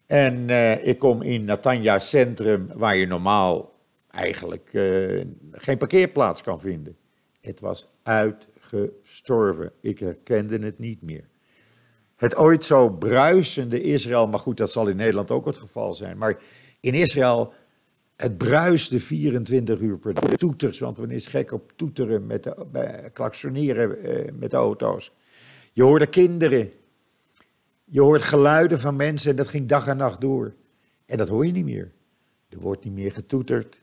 En 0.05 0.49
ik 0.87 0.97
kom 0.97 1.21
in 1.21 1.45
Natanja 1.45 1.99
Centrum, 1.99 2.69
waar 2.73 2.95
je 2.97 3.07
normaal 3.07 3.73
eigenlijk 4.11 4.69
geen 5.51 5.77
parkeerplaats 5.77 6.43
kan 6.43 6.59
vinden. 6.59 6.97
Het 7.41 7.59
was 7.59 7.87
uitgestorven. 8.03 9.71
Ik 9.81 9.99
herkende 9.99 10.59
het 10.59 10.79
niet 10.79 11.01
meer. 11.01 11.23
Het 12.15 12.35
ooit 12.35 12.65
zo 12.65 12.89
bruisende 12.89 13.81
Israël, 13.81 14.27
maar 14.27 14.39
goed, 14.39 14.57
dat 14.57 14.71
zal 14.71 14.87
in 14.87 14.95
Nederland 14.95 15.31
ook 15.31 15.45
het 15.45 15.57
geval 15.57 15.93
zijn. 15.93 16.17
Maar 16.17 16.37
in 16.79 16.93
Israël, 16.93 17.53
het 18.15 18.37
bruiste 18.37 18.99
24 18.99 19.79
uur 19.79 19.97
per 19.97 20.13
dag. 20.13 20.29
Toeters, 20.29 20.79
want 20.79 20.97
men 20.97 21.11
is 21.11 21.27
gek 21.27 21.51
op 21.51 21.71
toeteren, 21.75 22.27
met 22.27 22.43
de, 22.43 22.65
bij, 22.71 23.11
uh, 23.43 24.31
met 24.33 24.51
de 24.51 24.57
auto's. 24.57 25.11
Je 25.73 25.83
hoorde 25.83 26.07
kinderen. 26.07 26.71
Je 27.83 28.01
hoort 28.01 28.23
geluiden 28.23 28.79
van 28.79 28.95
mensen 28.95 29.29
en 29.29 29.35
dat 29.35 29.47
ging 29.47 29.67
dag 29.67 29.87
en 29.87 29.97
nacht 29.97 30.21
door. 30.21 30.53
En 31.05 31.17
dat 31.17 31.27
hoor 31.27 31.45
je 31.45 31.51
niet 31.51 31.65
meer. 31.65 31.91
Er 32.49 32.59
wordt 32.59 32.83
niet 32.83 32.93
meer 32.93 33.11
getoeterd. 33.11 33.81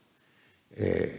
Uh, 0.77 1.11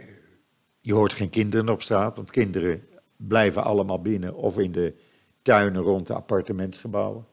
je 0.80 0.92
hoort 0.92 1.12
geen 1.12 1.30
kinderen 1.30 1.68
op 1.68 1.82
straat, 1.82 2.16
want 2.16 2.30
kinderen 2.30 2.84
blijven 3.16 3.64
allemaal 3.64 4.02
binnen 4.02 4.34
of 4.34 4.58
in 4.58 4.72
de 4.72 4.94
tuinen 5.42 5.82
rond 5.82 6.06
de 6.06 6.14
appartementsgebouwen. 6.14 7.24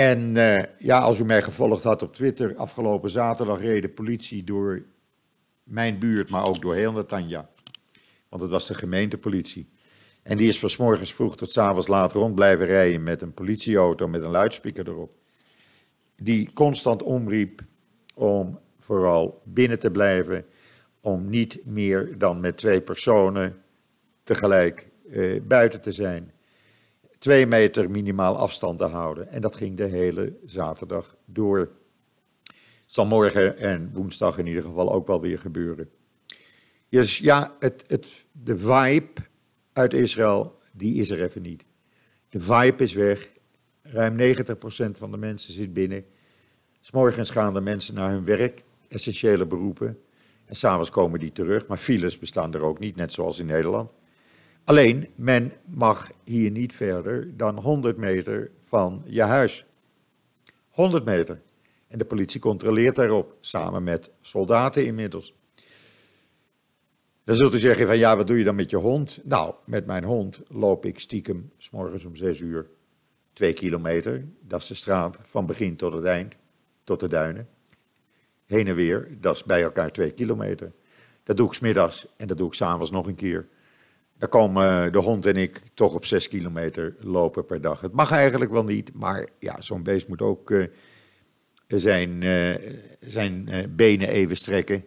En 0.00 0.34
uh, 0.36 0.62
ja, 0.78 0.98
als 0.98 1.18
u 1.18 1.24
mij 1.24 1.42
gevolgd 1.42 1.84
had 1.84 2.02
op 2.02 2.14
Twitter, 2.14 2.56
afgelopen 2.56 3.10
zaterdag 3.10 3.60
reed 3.60 3.82
de 3.82 3.88
politie 3.88 4.44
door 4.44 4.82
mijn 5.62 5.98
buurt, 5.98 6.30
maar 6.30 6.46
ook 6.46 6.60
door 6.60 6.74
heel 6.74 6.92
Netanya. 6.92 7.48
Want 8.28 8.42
het 8.42 8.50
was 8.50 8.66
de 8.66 8.74
gemeentepolitie. 8.74 9.68
En 10.22 10.36
die 10.36 10.48
is 10.48 10.58
van 10.58 10.70
morgens 10.78 11.14
vroeg 11.14 11.36
tot 11.36 11.50
's 11.52 11.56
avonds 11.58 11.86
laat 11.86 12.12
rond 12.12 12.34
blijven 12.34 12.66
rijden 12.66 13.02
met 13.02 13.22
een 13.22 13.34
politieauto 13.34 14.08
met 14.08 14.22
een 14.22 14.30
luidspreker 14.30 14.88
erop. 14.88 15.12
Die 16.16 16.52
constant 16.52 17.02
omriep 17.02 17.62
om 18.14 18.58
vooral 18.78 19.42
binnen 19.44 19.78
te 19.78 19.90
blijven, 19.90 20.44
om 21.00 21.30
niet 21.30 21.60
meer 21.64 22.18
dan 22.18 22.40
met 22.40 22.56
twee 22.56 22.80
personen 22.80 23.62
tegelijk 24.22 24.88
eh, 25.10 25.40
buiten 25.42 25.80
te 25.80 25.92
zijn. 25.92 26.32
Twee 27.20 27.46
meter 27.46 27.90
minimaal 27.90 28.36
afstand 28.36 28.78
te 28.78 28.84
houden. 28.84 29.28
En 29.28 29.40
dat 29.40 29.56
ging 29.56 29.76
de 29.76 29.84
hele 29.84 30.36
zaterdag 30.46 31.16
door. 31.24 31.58
Het 31.58 31.68
zal 32.86 33.06
morgen 33.06 33.58
en 33.58 33.90
woensdag 33.92 34.38
in 34.38 34.46
ieder 34.46 34.62
geval 34.62 34.92
ook 34.92 35.06
wel 35.06 35.20
weer 35.20 35.38
gebeuren. 35.38 35.90
Dus 36.88 37.18
ja, 37.18 37.56
het, 37.58 37.84
het, 37.86 38.26
de 38.32 38.58
vibe 38.58 39.20
uit 39.72 39.92
Israël, 39.92 40.58
die 40.72 40.94
is 40.94 41.10
er 41.10 41.22
even 41.22 41.42
niet. 41.42 41.64
De 42.28 42.40
vibe 42.40 42.82
is 42.82 42.92
weg. 42.92 43.30
Ruim 43.82 44.36
90% 44.36 44.90
van 44.92 45.10
de 45.10 45.16
mensen 45.16 45.52
zit 45.52 45.72
binnen. 45.72 46.04
S 46.80 46.90
morgens 46.90 47.30
gaan 47.30 47.54
de 47.54 47.60
mensen 47.60 47.94
naar 47.94 48.10
hun 48.10 48.24
werk, 48.24 48.64
essentiële 48.88 49.46
beroepen. 49.46 49.98
En 50.44 50.56
s'avonds 50.56 50.90
komen 50.90 51.20
die 51.20 51.32
terug. 51.32 51.66
Maar 51.66 51.78
files 51.78 52.18
bestaan 52.18 52.54
er 52.54 52.62
ook 52.62 52.78
niet, 52.78 52.96
net 52.96 53.12
zoals 53.12 53.38
in 53.38 53.46
Nederland. 53.46 53.90
Alleen, 54.64 55.08
men 55.14 55.52
mag 55.64 56.10
hier 56.24 56.50
niet 56.50 56.74
verder 56.74 57.36
dan 57.36 57.58
100 57.58 57.96
meter 57.96 58.50
van 58.60 59.02
je 59.06 59.22
huis. 59.22 59.66
100 60.68 61.04
meter. 61.04 61.42
En 61.88 61.98
de 61.98 62.04
politie 62.04 62.40
controleert 62.40 62.96
daarop, 62.96 63.36
samen 63.40 63.82
met 63.82 64.10
soldaten 64.20 64.86
inmiddels. 64.86 65.34
Dan 67.24 67.36
zult 67.36 67.54
u 67.54 67.58
zeggen 67.58 67.86
van 67.86 67.98
ja, 67.98 68.16
wat 68.16 68.26
doe 68.26 68.38
je 68.38 68.44
dan 68.44 68.54
met 68.54 68.70
je 68.70 68.76
hond? 68.76 69.20
Nou, 69.24 69.54
met 69.64 69.86
mijn 69.86 70.04
hond 70.04 70.40
loop 70.48 70.84
ik 70.84 71.00
stiekem 71.00 71.52
s 71.56 71.70
morgens 71.70 72.04
om 72.04 72.16
6 72.16 72.40
uur 72.40 72.66
twee 73.32 73.52
kilometer. 73.52 74.28
Dat 74.40 74.60
is 74.60 74.66
de 74.66 74.74
straat 74.74 75.20
van 75.22 75.46
begin 75.46 75.76
tot 75.76 75.92
het 75.92 76.04
eind, 76.04 76.36
tot 76.84 77.00
de 77.00 77.08
duinen. 77.08 77.48
Heen 78.46 78.66
en 78.66 78.74
weer, 78.74 79.16
dat 79.20 79.34
is 79.34 79.44
bij 79.44 79.62
elkaar 79.62 79.92
twee 79.92 80.10
kilometer. 80.10 80.72
Dat 81.22 81.36
doe 81.36 81.46
ik 81.46 81.52
smiddags 81.52 82.06
en 82.16 82.26
dat 82.26 82.36
doe 82.36 82.46
ik 82.46 82.54
s'avonds 82.54 82.90
nog 82.90 83.06
een 83.06 83.14
keer. 83.14 83.48
Dan 84.20 84.28
komen 84.28 84.92
de 84.92 84.98
hond 84.98 85.26
en 85.26 85.36
ik 85.36 85.62
toch 85.74 85.94
op 85.94 86.04
6 86.04 86.28
kilometer 86.28 86.96
lopen 86.98 87.46
per 87.46 87.60
dag. 87.60 87.80
Het 87.80 87.92
mag 87.92 88.12
eigenlijk 88.12 88.50
wel 88.50 88.64
niet, 88.64 88.94
maar 88.94 89.26
ja, 89.38 89.60
zo'n 89.60 89.82
beest 89.82 90.08
moet 90.08 90.22
ook 90.22 90.50
uh, 90.50 90.66
zijn, 91.66 92.24
uh, 92.24 92.54
zijn 93.00 93.48
benen 93.76 94.08
even 94.08 94.36
strekken. 94.36 94.84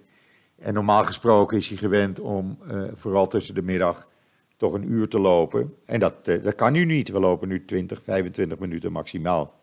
En 0.55 0.73
normaal 0.73 1.03
gesproken 1.03 1.57
is 1.57 1.69
hij 1.69 1.77
gewend 1.77 2.19
om 2.19 2.57
vooral 2.93 3.27
tussen 3.27 3.55
de 3.55 3.61
middag 3.61 4.09
toch 4.57 4.73
een 4.73 4.91
uur 4.91 5.07
te 5.07 5.19
lopen. 5.19 5.73
En 5.85 5.99
dat, 5.99 6.25
dat 6.25 6.55
kan 6.55 6.73
nu 6.73 6.85
niet. 6.85 7.09
We 7.09 7.19
lopen 7.19 7.47
nu 7.47 7.65
20, 7.65 8.01
25 8.03 8.59
minuten 8.59 8.91
maximaal. 8.91 9.62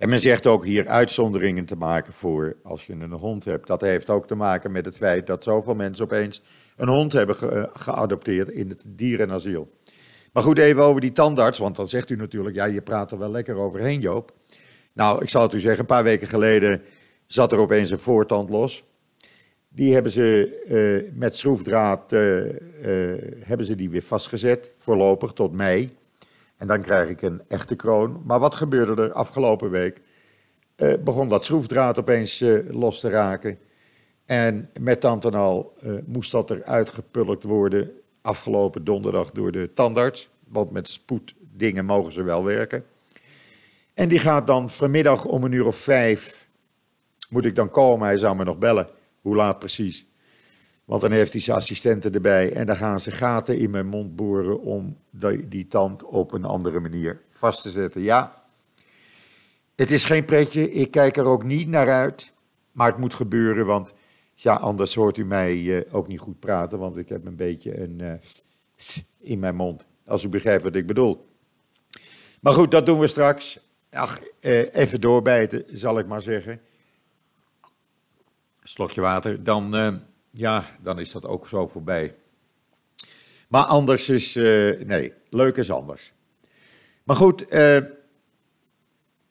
En 0.00 0.08
men 0.08 0.18
zegt 0.18 0.46
ook 0.46 0.64
hier 0.64 0.88
uitzonderingen 0.88 1.64
te 1.64 1.76
maken 1.76 2.12
voor 2.12 2.56
als 2.62 2.86
je 2.86 2.92
een 2.92 3.12
hond 3.12 3.44
hebt. 3.44 3.66
Dat 3.66 3.80
heeft 3.80 4.10
ook 4.10 4.26
te 4.26 4.34
maken 4.34 4.72
met 4.72 4.84
het 4.84 4.96
feit 4.96 5.26
dat 5.26 5.44
zoveel 5.44 5.74
mensen 5.74 6.04
opeens 6.04 6.42
een 6.76 6.88
hond 6.88 7.12
hebben 7.12 7.36
ge 7.36 7.68
geadopteerd 7.72 8.48
in 8.48 8.68
het 8.68 8.84
dierenasiel. 8.86 9.70
Maar 10.32 10.42
goed, 10.42 10.58
even 10.58 10.82
over 10.82 11.00
die 11.00 11.12
tandarts, 11.12 11.58
want 11.58 11.76
dan 11.76 11.88
zegt 11.88 12.10
u 12.10 12.16
natuurlijk, 12.16 12.56
ja, 12.56 12.64
je 12.64 12.82
praat 12.82 13.10
er 13.12 13.18
wel 13.18 13.30
lekker 13.30 13.56
overheen, 13.56 14.00
Joop. 14.00 14.32
Nou, 14.94 15.22
ik 15.22 15.28
zal 15.28 15.42
het 15.42 15.52
u 15.52 15.60
zeggen, 15.60 15.80
een 15.80 15.86
paar 15.86 16.04
weken 16.04 16.28
geleden 16.28 16.82
zat 17.26 17.52
er 17.52 17.58
opeens 17.58 17.90
een 17.90 18.00
voortand 18.00 18.50
los. 18.50 18.84
Die 19.68 19.94
hebben 19.94 20.12
ze 20.12 20.58
uh, 20.68 21.18
met 21.18 21.36
schroefdraad 21.36 22.12
uh, 22.12 22.42
hebben 23.38 23.66
ze 23.66 23.74
die 23.74 23.90
weer 23.90 24.02
vastgezet, 24.02 24.72
voorlopig 24.76 25.32
tot 25.32 25.52
mei. 25.52 25.98
En 26.60 26.66
dan 26.66 26.80
krijg 26.80 27.08
ik 27.08 27.22
een 27.22 27.42
echte 27.48 27.76
kroon. 27.76 28.22
Maar 28.24 28.38
wat 28.38 28.54
gebeurde 28.54 29.02
er 29.02 29.12
afgelopen 29.12 29.70
week? 29.70 30.00
Uh, 30.76 30.94
begon 31.04 31.28
dat 31.28 31.44
schroefdraad 31.44 31.98
opeens 31.98 32.40
uh, 32.40 32.70
los 32.70 33.00
te 33.00 33.08
raken. 33.08 33.58
En 34.24 34.70
met 34.80 35.00
tantanal 35.00 35.74
uh, 35.82 35.98
moest 36.06 36.32
dat 36.32 36.50
eruit 36.50 36.90
gepulkt 36.90 37.44
worden 37.44 37.90
afgelopen 38.22 38.84
donderdag 38.84 39.30
door 39.30 39.52
de 39.52 39.72
tandarts. 39.72 40.28
Want 40.48 40.70
met 40.70 40.88
spoeddingen 40.88 41.84
mogen 41.84 42.12
ze 42.12 42.22
wel 42.22 42.44
werken. 42.44 42.84
En 43.94 44.08
die 44.08 44.18
gaat 44.18 44.46
dan 44.46 44.70
vanmiddag 44.70 45.24
om 45.24 45.44
een 45.44 45.52
uur 45.52 45.66
of 45.66 45.76
vijf, 45.76 46.48
moet 47.28 47.44
ik 47.44 47.54
dan 47.54 47.70
komen, 47.70 48.06
hij 48.06 48.18
zou 48.18 48.36
me 48.36 48.44
nog 48.44 48.58
bellen. 48.58 48.88
Hoe 49.20 49.36
laat 49.36 49.58
precies? 49.58 50.06
Want 50.90 51.02
dan 51.02 51.10
heeft 51.10 51.32
hij 51.32 51.40
zijn 51.40 51.56
assistenten 51.56 52.12
erbij 52.12 52.52
en 52.52 52.66
dan 52.66 52.76
gaan 52.76 53.00
ze 53.00 53.10
gaten 53.10 53.58
in 53.58 53.70
mijn 53.70 53.86
mond 53.86 54.16
boren 54.16 54.60
om 54.60 54.96
die, 55.48 55.66
tand 55.66 56.04
op 56.04 56.32
een 56.32 56.44
andere 56.44 56.80
manier 56.80 57.20
vast 57.28 57.62
te 57.62 57.70
zetten. 57.70 58.02
Ja, 58.02 58.44
het 59.76 59.90
is 59.90 60.04
geen 60.04 60.24
pretje, 60.24 60.70
ik 60.70 60.90
kijk 60.90 61.16
er 61.16 61.24
ook 61.24 61.44
niet 61.44 61.68
naar 61.68 61.88
uit, 61.88 62.32
maar 62.72 62.86
het 62.86 62.98
moet 62.98 63.14
gebeuren, 63.14 63.66
want 63.66 63.94
ja, 64.34 64.54
anders 64.54 64.94
hoort 64.94 65.16
u 65.16 65.24
mij 65.24 65.56
uh, 65.56 65.82
ook 65.90 66.08
niet 66.08 66.20
goed 66.20 66.40
praten, 66.40 66.78
want 66.78 66.96
ik 66.96 67.08
heb 67.08 67.26
een 67.26 67.36
beetje 67.36 67.80
een 67.80 67.98
uh, 67.98 68.12
in 69.18 69.38
mijn 69.38 69.56
mond, 69.56 69.86
als 70.06 70.24
u 70.24 70.28
begrijpt 70.28 70.62
wat 70.62 70.76
ik 70.76 70.86
bedoel. 70.86 71.26
Maar 72.40 72.52
goed, 72.52 72.70
dat 72.70 72.86
doen 72.86 72.98
we 72.98 73.06
straks. 73.06 73.60
Ach, 73.90 74.18
uh, 74.40 74.74
even 74.74 75.00
doorbijten, 75.00 75.64
zal 75.68 75.98
ik 75.98 76.06
maar 76.06 76.22
zeggen. 76.22 76.60
Slokje 78.62 79.00
water, 79.00 79.44
dan 79.44 80.08
ja, 80.30 80.64
dan 80.82 80.98
is 80.98 81.12
dat 81.12 81.26
ook 81.26 81.48
zo 81.48 81.66
voorbij. 81.66 82.14
Maar 83.48 83.64
anders 83.64 84.08
is, 84.08 84.36
uh, 84.36 84.80
nee, 84.80 85.12
leuk 85.28 85.56
is 85.56 85.70
anders. 85.70 86.12
Maar 87.04 87.16
goed, 87.16 87.52
uh, 87.52 87.78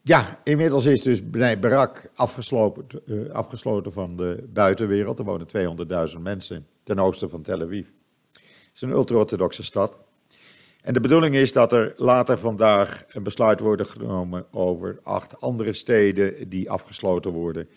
ja, 0.01 0.39
inmiddels 0.44 0.86
is 0.86 1.01
dus 1.01 1.29
Barak 1.29 2.12
afgesloten, 2.15 3.01
uh, 3.06 3.32
afgesloten 3.32 3.91
van 3.91 4.15
de 4.15 4.48
buitenwereld. 4.53 5.20
Er 5.20 5.25
wonen 5.25 5.48
200.000 6.15 6.22
mensen 6.22 6.68
ten 6.84 7.00
oosten 7.00 7.29
van 7.29 7.41
Tel 7.41 7.62
Aviv. 7.62 7.88
Het 8.32 8.72
is 8.74 8.82
een 8.82 8.89
ultra-orthodoxe 8.89 9.63
stad. 9.63 10.00
En 10.82 10.94
de 10.94 11.00
bedoeling 11.00 11.36
is 11.36 11.51
dat 11.51 11.72
er 11.72 11.94
later 11.98 12.39
vandaag 12.39 13.03
een 13.08 13.24
besluit 13.24 13.60
wordt 13.60 13.89
genomen 13.89 14.46
over 14.51 15.00
acht 15.03 15.41
andere 15.41 15.74
steden 15.74 16.50
die 16.50 16.72
afgesloten 16.72 17.32
worden 17.32 17.70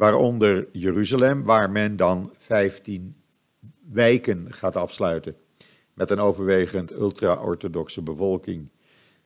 waaronder 0.00 0.68
Jeruzalem, 0.72 1.44
waar 1.44 1.70
men 1.70 1.96
dan 1.96 2.32
15 2.36 3.16
wijken 3.92 4.52
gaat 4.52 4.76
afsluiten 4.76 5.36
met 5.94 6.10
een 6.10 6.18
overwegend 6.18 6.92
ultra-orthodoxe 6.92 8.02
bevolking. 8.02 8.68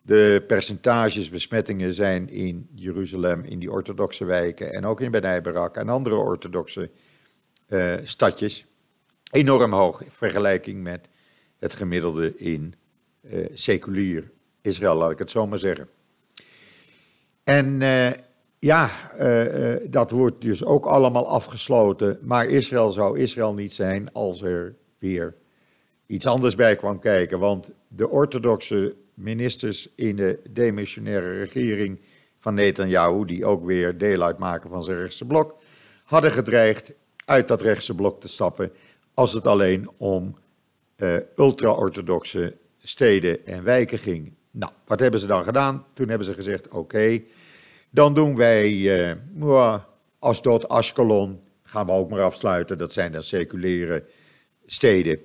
De 0.03 0.45
percentages 0.47 1.31
besmettingen 1.31 1.95
zijn 1.95 2.29
in 2.29 2.69
Jeruzalem, 2.75 3.45
in 3.45 3.59
die 3.59 3.71
orthodoxe 3.71 4.25
wijken 4.25 4.71
en 4.71 4.85
ook 4.85 5.01
in 5.01 5.11
Benai 5.11 5.41
Barak 5.41 5.77
en 5.77 5.89
andere 5.89 6.15
orthodoxe 6.15 6.91
uh, 7.69 7.95
stadjes 8.03 8.67
enorm 9.31 9.73
hoog 9.73 10.03
in 10.03 10.11
vergelijking 10.11 10.83
met 10.83 11.09
het 11.59 11.75
gemiddelde 11.75 12.37
in 12.37 12.75
uh, 13.21 13.47
seculier 13.53 14.31
Israël, 14.61 14.95
laat 14.95 15.11
ik 15.11 15.19
het 15.19 15.31
zo 15.31 15.47
maar 15.47 15.59
zeggen. 15.59 15.89
En 17.45 17.81
uh, 17.81 18.11
ja, 18.65 18.91
uh, 19.21 19.73
uh, 19.73 19.77
dat 19.91 20.11
wordt 20.11 20.41
dus 20.41 20.65
ook 20.65 20.87
allemaal 20.87 21.29
afgesloten. 21.29 22.19
Maar 22.23 22.47
Israël 22.47 22.91
zou 22.91 23.19
Israël 23.19 23.55
niet 23.55 23.73
zijn 23.73 24.13
als 24.13 24.43
er 24.43 24.77
weer 24.99 25.35
iets 26.07 26.27
anders 26.27 26.55
bij 26.55 26.77
kwam 26.77 26.99
kijken. 26.99 27.39
Want 27.39 27.73
de 27.89 28.09
orthodoxe 28.09 28.95
ministers 29.15 29.89
in 29.95 30.17
de 30.17 30.41
demissionaire 30.51 31.39
regering 31.39 32.01
van 32.39 32.55
Netanyahu, 32.55 33.25
die 33.25 33.45
ook 33.45 33.65
weer 33.65 33.99
deel 33.99 34.23
uitmaken 34.23 34.71
van 34.71 34.83
zijn 34.83 34.99
rechtse 34.99 35.25
blok, 35.25 35.57
hadden 36.05 36.31
gedreigd 36.31 36.95
uit 37.25 37.49
dat 37.49 37.61
rechtse 37.61 37.95
blok 37.95 38.21
te 38.21 38.29
stappen 38.29 38.73
als 39.15 39.33
het 39.33 39.47
alleen 39.47 39.91
om 39.97 40.35
uh, 40.97 41.17
ultra-orthodoxe 41.37 42.57
steden 42.79 43.47
en 43.47 43.65
wijken 43.65 43.99
ging. 43.99 44.33
Nou, 44.51 44.73
wat 44.87 45.01
hebben 45.01 45.21
ze 45.21 45.27
dan 45.27 45.45
gedaan? 45.45 45.87
Toen 45.93 46.09
hebben 46.09 46.27
ze 46.27 46.35
gezegd: 46.35 46.69
oké. 46.69 47.23
Dan 47.95 48.15
doen 48.15 48.37
wij 48.37 48.71
uh, 49.41 49.79
Asdod, 50.19 50.69
Ashkelon, 50.69 51.43
gaan 51.63 51.87
we 51.87 51.93
ook 51.93 52.11
maar 52.11 52.23
afsluiten. 52.23 52.79
Dat 52.79 52.93
zijn 52.93 53.13
dan 53.13 53.23
seculiere 53.23 54.05
steden. 54.67 55.19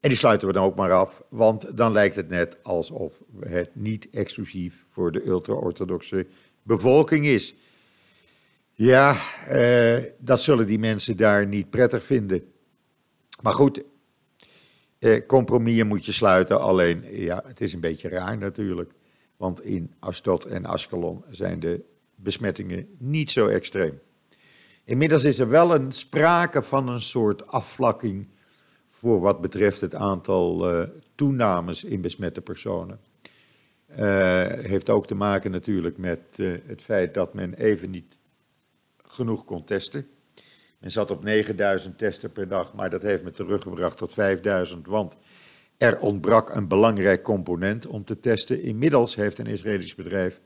En 0.00 0.08
die 0.08 0.18
sluiten 0.18 0.48
we 0.48 0.54
dan 0.54 0.64
ook 0.64 0.76
maar 0.76 0.92
af, 0.92 1.22
want 1.28 1.76
dan 1.76 1.92
lijkt 1.92 2.16
het 2.16 2.28
net 2.28 2.56
alsof 2.62 3.22
het 3.40 3.70
niet 3.72 4.08
exclusief 4.10 4.84
voor 4.88 5.12
de 5.12 5.26
ultra-orthodoxe 5.26 6.26
bevolking 6.62 7.26
is. 7.26 7.54
Ja, 8.72 9.16
uh, 9.50 9.98
dat 10.18 10.40
zullen 10.40 10.66
die 10.66 10.78
mensen 10.78 11.16
daar 11.16 11.46
niet 11.46 11.70
prettig 11.70 12.04
vinden. 12.04 12.52
Maar 13.42 13.52
goed, 13.52 13.82
uh, 14.98 15.26
compromissen 15.26 15.86
moet 15.86 16.06
je 16.06 16.12
sluiten. 16.12 16.60
Alleen, 16.60 17.04
ja, 17.10 17.42
het 17.46 17.60
is 17.60 17.72
een 17.72 17.80
beetje 17.80 18.08
raar 18.08 18.38
natuurlijk. 18.38 18.92
Want 19.36 19.64
in 19.64 19.94
Asdod 19.98 20.44
en 20.44 20.66
Ashkelon 20.66 21.24
zijn 21.30 21.60
de 21.60 21.84
besmettingen 22.16 22.88
niet 22.98 23.30
zo 23.30 23.46
extreem. 23.46 24.00
Inmiddels 24.84 25.24
is 25.24 25.38
er 25.38 25.48
wel 25.48 25.74
een 25.74 25.92
sprake 25.92 26.62
van 26.62 26.88
een 26.88 27.00
soort 27.00 27.46
afvlakking 27.46 28.26
voor 28.88 29.20
wat 29.20 29.40
betreft 29.40 29.80
het 29.80 29.94
aantal 29.94 30.74
uh, 30.74 30.88
toenames 31.14 31.84
in 31.84 32.00
besmette 32.00 32.40
personen. 32.40 33.00
Uh, 33.90 34.46
heeft 34.46 34.90
ook 34.90 35.06
te 35.06 35.14
maken 35.14 35.50
natuurlijk 35.50 35.98
met 35.98 36.20
uh, 36.36 36.58
het 36.66 36.82
feit 36.82 37.14
dat 37.14 37.34
men 37.34 37.54
even 37.54 37.90
niet 37.90 38.18
genoeg 39.06 39.44
kon 39.44 39.64
testen. 39.64 40.06
Men 40.78 40.90
zat 40.90 41.10
op 41.10 41.22
9000 41.22 41.98
testen 41.98 42.32
per 42.32 42.48
dag, 42.48 42.74
maar 42.74 42.90
dat 42.90 43.02
heeft 43.02 43.22
me 43.22 43.30
teruggebracht 43.30 43.96
tot 43.96 44.12
5000, 44.12 44.86
want 44.86 45.16
er 45.76 45.98
ontbrak 45.98 46.54
een 46.54 46.68
belangrijk 46.68 47.22
component 47.22 47.86
om 47.86 48.04
te 48.04 48.18
testen. 48.18 48.62
Inmiddels 48.62 49.14
heeft 49.14 49.38
een 49.38 49.46
Israëlisch 49.46 49.94
bedrijf 49.94 50.40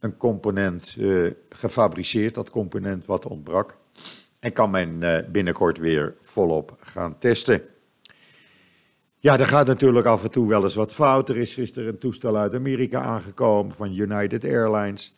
een 0.00 0.16
component 0.16 0.96
uh, 0.98 1.30
gefabriceerd, 1.48 2.34
dat 2.34 2.50
component 2.50 3.06
wat 3.06 3.26
ontbrak. 3.26 3.76
En 4.40 4.52
kan 4.52 4.70
men 4.70 5.02
uh, 5.02 5.18
binnenkort 5.32 5.78
weer 5.78 6.14
volop 6.20 6.76
gaan 6.80 7.18
testen. 7.18 7.62
Ja, 9.18 9.38
er 9.38 9.46
gaat 9.46 9.66
natuurlijk 9.66 10.06
af 10.06 10.22
en 10.24 10.30
toe 10.30 10.48
wel 10.48 10.62
eens 10.62 10.74
wat 10.74 10.92
fout. 10.92 11.28
Er 11.28 11.36
is 11.36 11.54
gisteren 11.54 11.88
een 11.88 11.98
toestel 11.98 12.36
uit 12.36 12.54
Amerika 12.54 13.00
aangekomen 13.00 13.74
van 13.74 13.96
United 13.96 14.44
Airlines. 14.44 15.14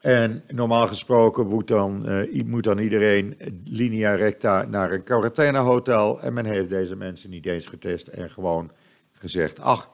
En 0.00 0.42
normaal 0.48 0.86
gesproken 0.86 1.46
moet 1.46 1.68
dan, 1.68 2.10
uh, 2.10 2.44
moet 2.44 2.64
dan 2.64 2.78
iedereen 2.78 3.36
linea 3.64 4.14
recta 4.14 4.64
naar 4.64 4.92
een 4.92 5.02
quarantainehotel. 5.02 6.20
En 6.20 6.32
men 6.32 6.44
heeft 6.44 6.68
deze 6.68 6.96
mensen 6.96 7.30
niet 7.30 7.46
eens 7.46 7.66
getest 7.66 8.06
en 8.06 8.30
gewoon 8.30 8.70
gezegd: 9.12 9.60
ach, 9.60 9.88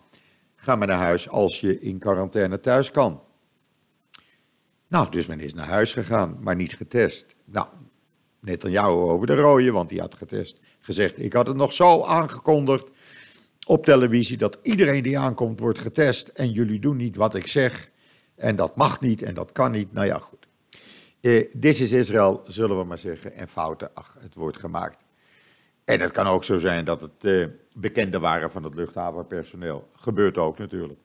ga 0.55 0.77
maar 0.77 0.87
naar 0.87 0.99
huis 0.99 1.29
als 1.29 1.61
je 1.61 1.81
in 1.81 1.99
quarantaine 1.99 2.61
thuis 2.61 2.91
kan. 2.91 3.21
Nou, 4.93 5.11
dus 5.11 5.27
men 5.27 5.41
is 5.41 5.55
naar 5.55 5.67
huis 5.67 5.93
gegaan, 5.93 6.39
maar 6.41 6.57
niet 6.57 6.77
getest. 6.77 7.35
Nou, 7.45 7.67
net 8.41 8.65
aan 8.65 8.71
jou 8.71 9.11
over 9.11 9.27
de 9.27 9.35
rode, 9.35 9.71
want 9.71 9.89
die 9.89 10.01
had 10.01 10.15
getest. 10.15 10.59
Gezegd, 10.81 11.19
ik 11.19 11.33
had 11.33 11.47
het 11.47 11.57
nog 11.57 11.73
zo 11.73 12.03
aangekondigd 12.03 12.91
op 13.67 13.85
televisie 13.85 14.37
dat 14.37 14.59
iedereen 14.63 15.03
die 15.03 15.19
aankomt 15.19 15.61
wordt 15.61 15.79
getest 15.79 16.29
en 16.29 16.51
jullie 16.51 16.79
doen 16.79 16.97
niet 16.97 17.17
wat 17.17 17.35
ik 17.35 17.47
zeg. 17.47 17.91
En 18.35 18.57
dat 18.57 18.77
mag 18.77 19.01
niet 19.01 19.23
en 19.23 19.35
dat 19.35 19.53
kan 19.53 19.71
niet. 19.71 19.93
Nou 19.93 20.07
ja, 20.07 20.19
goed. 20.19 20.47
Eh, 21.21 21.41
This 21.61 21.81
is 21.81 21.93
Israël, 21.93 22.43
zullen 22.47 22.79
we 22.79 22.85
maar 22.85 22.99
zeggen. 22.99 23.33
En 23.33 23.49
fouten, 23.49 23.91
ach, 23.95 24.17
het 24.21 24.35
wordt 24.35 24.59
gemaakt. 24.59 25.05
En 25.85 26.01
het 26.01 26.11
kan 26.11 26.27
ook 26.27 26.45
zo 26.45 26.59
zijn 26.59 26.85
dat 26.85 27.01
het 27.01 27.25
eh, 27.25 27.47
bekende 27.77 28.19
waren 28.19 28.51
van 28.51 28.65
het 28.65 28.75
luchthavenpersoneel. 28.75 29.89
Gebeurt 29.95 30.39
ook 30.39 30.59
natuurlijk. 30.59 31.01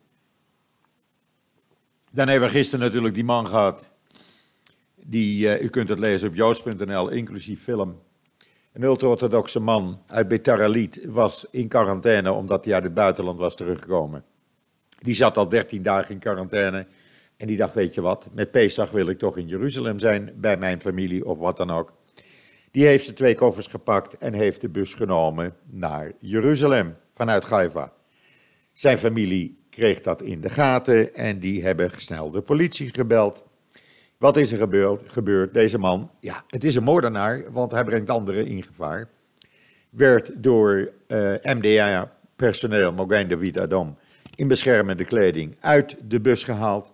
Dan 2.12 2.28
hebben 2.28 2.48
we 2.48 2.56
gisteren 2.56 2.86
natuurlijk 2.86 3.14
die 3.14 3.24
man 3.24 3.48
gehad. 3.48 3.92
Die, 4.96 5.46
uh, 5.46 5.64
u 5.64 5.68
kunt 5.68 5.90
het 5.90 6.00
lezen 6.00 6.30
op 6.30 6.36
joods.nl, 6.36 7.10
inclusief 7.10 7.64
film. 7.64 8.00
Een 8.74 8.84
ultra-orthodoxe 8.84 9.60
man 9.60 10.02
uit 10.08 10.28
Betaralit 10.28 11.00
was 11.06 11.46
in 11.52 11.68
quarantaine 11.68 12.32
omdat 12.32 12.66
hij 12.66 12.74
uit 12.74 12.84
het 12.84 12.94
buitenland 12.94 13.40
was 13.40 13.56
teruggekomen. 13.56 14.24
Die 15.02 15.16
zat 15.16 15.38
al 15.38 15.50
13 15.50 15.82
dagen 15.82 16.14
in 16.14 16.20
quarantaine. 16.20 16.86
En 17.38 17.48
die 17.48 17.58
dacht, 17.58 17.74
weet 17.74 17.94
je 17.94 18.02
wat, 18.02 18.30
met 18.34 18.52
Pesach 18.52 18.92
wil 18.92 19.08
ik 19.08 19.18
toch 19.18 19.38
in 19.38 19.48
Jeruzalem 19.48 20.00
zijn, 20.00 20.34
bij 20.36 20.58
mijn 20.58 20.82
familie 20.82 21.26
of 21.26 21.38
wat 21.38 21.58
dan 21.58 21.72
ook. 21.72 21.94
Die 22.72 22.86
heeft 22.86 23.04
zijn 23.04 23.16
twee 23.16 23.36
koffers 23.36 23.68
gepakt 23.68 24.18
en 24.18 24.34
heeft 24.34 24.62
de 24.62 24.70
bus 24.70 24.94
genomen 24.94 25.54
naar 25.66 26.12
Jeruzalem 26.20 26.96
vanuit 27.14 27.46
Gaiva. 27.46 27.92
Zijn 28.74 28.98
familie 28.98 29.58
kreeg 29.78 30.00
dat 30.00 30.22
in 30.22 30.42
de 30.42 30.50
gaten 30.50 31.14
en 31.14 31.40
die 31.40 31.64
hebben 31.64 31.92
snel 31.98 32.32
de 32.32 32.42
politie 32.42 32.90
gebeld. 32.94 33.44
Wat 34.18 34.38
is 34.38 34.52
er 34.52 34.58
gebeurd? 34.58 35.04
gebeurd? 35.08 35.54
Deze 35.54 35.78
man, 35.78 36.12
ja, 36.20 36.44
het 36.48 36.64
is 36.64 36.76
een 36.76 36.84
moordenaar, 36.84 37.52
want 37.52 37.72
hij 37.72 37.84
brengt 37.84 38.10
anderen 38.10 38.46
in 38.46 38.64
gevaar. 38.64 39.10
Werd 39.90 40.32
door 40.36 40.92
eh, 41.08 41.34
MDA-personeel, 41.42 42.94
Mogain 42.94 43.28
David 43.28 43.60
Adom, 43.60 43.98
in 44.36 44.48
beschermende 44.48 45.06
kleding 45.06 45.56
uit 45.60 45.96
de 46.04 46.20
bus 46.20 46.44
gehaald. 46.44 46.92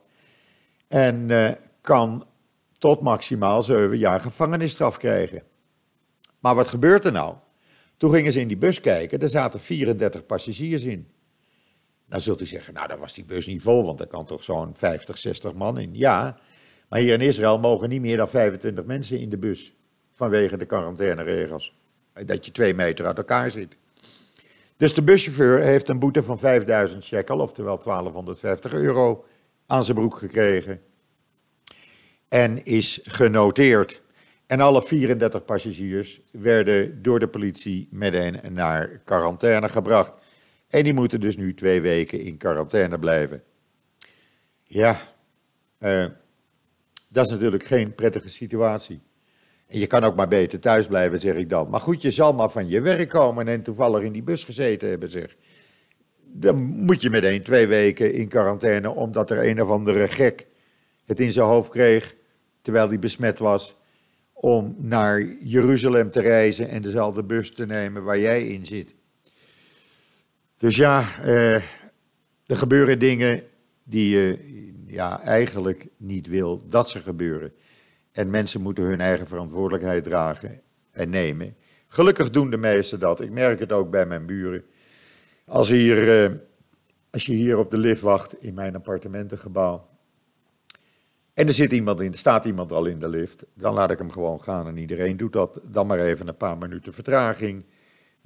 En 0.88 1.30
uh, 1.30 1.52
kan 1.82 2.26
tot 2.78 3.02
maximaal 3.02 3.62
zeven 3.62 3.98
jaar 3.98 4.20
gevangenisstraf 4.20 4.98
krijgen. 4.98 5.44
Maar 6.40 6.56
wat 6.56 6.68
gebeurt 6.68 7.06
er 7.06 7.12
nou? 7.12 7.36
Toen 7.98 8.12
gingen 8.12 8.32
ze 8.32 8.40
in 8.40 8.48
die 8.48 8.58
bus 8.58 8.82
kijken, 8.82 9.20
er 9.20 9.30
zaten 9.30 9.60
34 9.60 10.26
passagiers 10.26 10.84
in. 10.84 11.13
Dan 12.14 12.22
zult 12.22 12.42
u 12.42 12.46
zeggen, 12.46 12.74
nou 12.74 12.88
dan 12.88 13.00
was 13.00 13.14
die 13.14 13.26
bus 13.26 13.46
niet 13.46 13.62
vol, 13.62 13.86
want 13.86 14.00
er 14.00 14.08
kan 14.08 14.26
toch 14.26 14.44
zo'n 14.44 14.76
50, 14.76 15.18
60 15.18 15.54
man 15.54 15.80
in. 15.80 15.90
Ja, 15.94 16.38
maar 16.90 17.00
hier 17.00 17.14
in 17.14 17.22
Israël 17.22 17.60
mogen 17.60 17.90
niet 17.90 18.02
meer 18.02 18.18
dan 18.18 18.30
25 18.30 18.86
mensen 18.86 19.20
in 19.20 19.30
de 19.30 19.38
bus 19.38 19.74
vanwege 20.12 20.58
de 20.58 20.66
quarantaineregels. 20.66 21.74
Dat 22.26 22.46
je 22.46 22.52
twee 22.52 22.74
meter 22.74 23.06
uit 23.06 23.18
elkaar 23.18 23.52
zit. 23.52 23.76
Dus 24.78 24.94
de 24.94 25.04
buschauffeur 25.04 25.60
heeft 25.60 25.90
een 25.90 26.00
boete 26.00 26.24
van 26.24 26.40
5000 26.40 27.04
shekel, 27.04 27.40
oftewel 27.40 27.80
1250 27.80 28.74
euro, 28.74 29.26
aan 29.68 29.84
zijn 29.84 29.98
broek 29.98 30.16
gekregen. 30.16 30.82
En 32.28 32.66
is 32.66 33.00
genoteerd. 33.04 34.02
En 34.48 34.62
alle 34.62 34.84
34 34.84 35.46
passagiers 35.46 36.22
werden 36.32 37.02
door 37.02 37.20
de 37.20 37.28
politie 37.28 37.88
meteen 37.92 38.40
naar 38.50 39.02
quarantaine 39.04 39.70
gebracht. 39.70 40.14
En 40.74 40.84
die 40.84 40.94
moeten 40.94 41.20
dus 41.20 41.38
nu 41.38 41.54
twee 41.54 41.82
weken 41.82 42.20
in 42.20 42.38
quarantaine 42.38 43.00
blijven. 43.00 43.44
Ja, 44.64 45.02
uh, 45.80 46.06
dat 47.10 47.26
is 47.26 47.32
natuurlijk 47.32 47.64
geen 47.64 47.96
prettige 47.96 48.30
situatie. 48.30 49.00
En 49.68 49.80
je 49.80 49.88
kan 49.88 50.04
ook 50.04 50.16
maar 50.16 50.28
beter 50.28 50.60
thuis 50.60 50.88
blijven, 50.88 51.20
zeg 51.20 51.36
ik 51.36 51.50
dan. 51.50 51.70
Maar 51.70 51.80
goed, 51.80 52.02
je 52.02 52.12
zal 52.12 52.34
maar 52.34 52.50
van 52.50 52.68
je 52.68 52.82
werk 52.82 53.10
komen 53.10 53.48
en 53.48 53.64
toevallig 53.64 54.04
in 54.04 54.12
die 54.12 54.24
bus 54.24 54.44
gezeten 54.44 54.90
hebben, 54.90 55.12
zeg. 55.12 55.36
Dan 56.22 56.56
moet 56.62 57.02
je 57.02 57.10
meteen 57.10 57.44
twee 57.44 57.68
weken 57.68 58.14
in 58.14 58.28
quarantaine, 58.28 58.92
omdat 58.92 59.30
er 59.30 59.48
een 59.48 59.62
of 59.62 59.70
andere 59.70 60.08
gek 60.08 60.46
het 61.06 61.20
in 61.20 61.32
zijn 61.32 61.48
hoofd 61.48 61.70
kreeg, 61.70 62.16
terwijl 62.62 62.88
hij 62.88 63.00
besmet 63.00 63.40
was, 63.40 63.76
om 64.34 64.76
naar 64.78 65.22
Jeruzalem 65.40 66.10
te 66.10 66.22
reizen 66.22 66.70
en 66.70 66.82
dezelfde 66.82 67.24
bus 67.24 67.54
te 67.54 67.66
nemen 67.66 68.04
waar 68.04 68.20
jij 68.20 68.48
in 68.48 68.66
zit. 68.66 68.94
Dus 70.64 70.76
ja, 70.76 71.06
eh, 71.22 71.56
er 72.46 72.58
gebeuren 72.58 73.00
dingen 73.00 73.44
die 73.84 74.10
je 74.10 74.40
ja, 74.88 75.22
eigenlijk 75.22 75.88
niet 75.98 76.28
wil 76.28 76.62
dat 76.68 76.90
ze 76.90 77.00
gebeuren. 77.00 77.54
En 78.12 78.30
mensen 78.30 78.62
moeten 78.62 78.84
hun 78.84 79.02
eigen 79.02 79.28
verantwoordelijkheid 79.28 80.04
dragen 80.04 80.62
en 80.92 81.10
nemen. 81.10 81.56
Gelukkig 81.88 82.30
doen 82.30 82.50
de 82.50 82.58
meesten 82.58 83.00
dat. 83.00 83.22
Ik 83.22 83.32
merk 83.32 83.60
het 83.60 83.72
ook 83.72 83.90
bij 83.90 84.06
mijn 84.06 84.26
buren. 84.26 84.64
Als, 85.46 85.70
hier, 85.70 86.24
eh, 86.24 86.32
als 87.12 87.26
je 87.26 87.34
hier 87.34 87.58
op 87.58 87.72
de 87.72 87.78
lift 87.78 88.02
wacht 88.02 88.42
in 88.42 88.54
mijn 88.54 88.76
appartementengebouw. 88.76 89.88
En 91.34 91.48
er 91.48 91.54
zit 91.54 91.72
iemand 91.72 92.00
in, 92.00 92.14
staat 92.14 92.46
iemand 92.46 92.72
al 92.72 92.86
in 92.86 93.00
de 93.00 93.10
lift. 93.10 93.46
Dan 93.54 93.74
laat 93.74 93.92
ik 93.92 93.98
hem 93.98 94.12
gewoon 94.12 94.42
gaan 94.42 94.68
en 94.68 94.78
iedereen 94.78 95.18
doet 95.18 95.34
dat. 95.34 95.60
Dan 95.64 95.88
maar 95.88 96.00
even 96.00 96.28
een 96.28 96.38
paar 96.38 96.58
minuten 96.58 96.94
vertraging. 96.94 97.66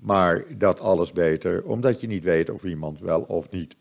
Maar 0.02 0.46
dat 0.58 0.80
alles 0.80 1.12
beter, 1.12 1.64
omdat 1.64 2.02
je 2.02 2.08
niet 2.08 2.24
weet 2.24 2.50
of 2.50 2.64
iemand 2.64 3.00
wel 3.00 3.22
of 3.22 3.50
niet 3.50 3.76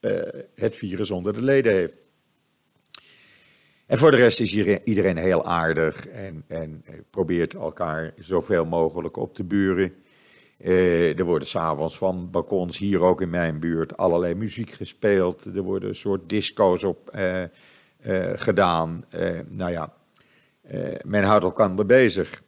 uh, 0.00 0.20
het 0.54 0.76
virus 0.76 1.10
onder 1.10 1.32
de 1.32 1.42
leden 1.42 1.72
heeft. 1.72 1.98
En 3.86 3.98
voor 3.98 4.10
de 4.10 4.16
rest 4.16 4.40
is 4.40 4.56
iedereen 4.84 5.16
heel 5.16 5.44
aardig 5.44 6.08
en, 6.08 6.44
en 6.46 6.84
probeert 7.10 7.54
elkaar 7.54 8.14
zoveel 8.18 8.64
mogelijk 8.64 9.16
op 9.16 9.34
te 9.34 9.44
buren. 9.44 9.94
Uh, 10.58 11.18
er 11.18 11.24
worden 11.24 11.48
s'avonds 11.48 11.98
van 11.98 12.30
balkons, 12.30 12.78
hier 12.78 13.02
ook 13.02 13.20
in 13.20 13.30
mijn 13.30 13.58
buurt, 13.60 13.96
allerlei 13.96 14.34
muziek 14.34 14.70
gespeeld. 14.70 15.44
Er 15.44 15.62
worden 15.62 15.88
een 15.88 15.94
soort 15.94 16.28
disco's 16.28 16.84
op 16.84 17.16
gedaan. 18.34 19.04
nou 19.48 19.70
ja, 19.70 19.92
men 21.04 21.24
houdt 21.24 21.44
elkaar 21.44 21.86
bezig. 21.86 22.42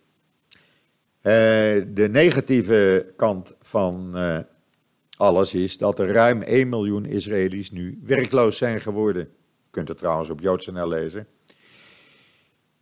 De 1.24 2.08
negatieve 2.10 3.12
kant 3.16 3.56
van 3.60 4.14
alles 5.16 5.54
is 5.54 5.78
dat 5.78 5.98
er 5.98 6.12
ruim 6.12 6.42
1 6.42 6.68
miljoen 6.68 7.04
Israëli's 7.04 7.70
nu 7.70 8.00
werkloos 8.02 8.56
zijn 8.56 8.80
geworden. 8.80 9.22
Je 9.22 9.70
kunt 9.70 9.88
het 9.88 9.98
trouwens 9.98 10.30
op 10.30 10.40
JoodsNL 10.40 10.88
lezen. 10.88 11.26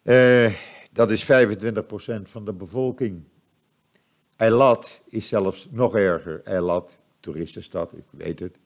Uh, 0.03 0.53
dat 0.93 1.11
is 1.11 1.25
25% 1.25 1.27
van 2.23 2.45
de 2.45 2.53
bevolking. 2.53 3.23
Eilat 4.37 5.03
is 5.09 5.29
zelfs 5.29 5.69
nog 5.71 5.95
erger. 5.95 6.41
Eilat, 6.45 6.99
toeristenstad, 7.21 7.93
ik 7.93 8.05
weet 8.11 8.39
het. 8.39 8.59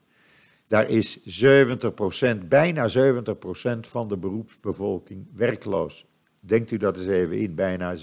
Daar 0.67 0.89
is 0.89 1.19
70%, 1.19 2.47
bijna 2.47 2.89
70% 2.89 3.79
van 3.79 4.07
de 4.07 4.17
beroepsbevolking 4.17 5.27
werkloos. 5.33 6.05
Denkt 6.39 6.71
u 6.71 6.77
dat 6.77 6.97
eens 6.97 7.07
even 7.07 7.37
in, 7.37 7.55
bijna 7.55 7.97
70%. 7.97 8.01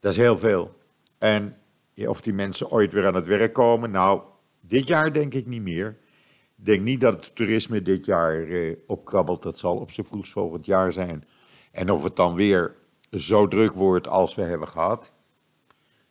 Dat 0.00 0.12
is 0.12 0.18
heel 0.18 0.38
veel. 0.38 0.78
En 1.18 1.54
of 1.96 2.20
die 2.20 2.32
mensen 2.32 2.70
ooit 2.70 2.92
weer 2.92 3.06
aan 3.06 3.14
het 3.14 3.26
werk 3.26 3.52
komen, 3.52 3.90
nou, 3.90 4.22
dit 4.60 4.86
jaar 4.86 5.12
denk 5.12 5.34
ik 5.34 5.46
niet 5.46 5.62
meer. 5.62 5.98
Ik 6.56 6.64
denk 6.64 6.82
niet 6.82 7.00
dat 7.00 7.24
het 7.24 7.34
toerisme 7.34 7.82
dit 7.82 8.04
jaar 8.04 8.42
eh, 8.42 8.76
opkrabbelt. 8.86 9.42
Dat 9.42 9.58
zal 9.58 9.76
op 9.76 9.90
zijn 9.90 10.06
vroegst 10.06 10.32
volgend 10.32 10.66
jaar 10.66 10.92
zijn. 10.92 11.24
En 11.72 11.90
of 11.90 12.02
het 12.02 12.16
dan 12.16 12.34
weer 12.34 12.74
zo 13.10 13.48
druk 13.48 13.72
wordt 13.72 14.08
als 14.08 14.34
we 14.34 14.42
hebben 14.42 14.68
gehad. 14.68 15.12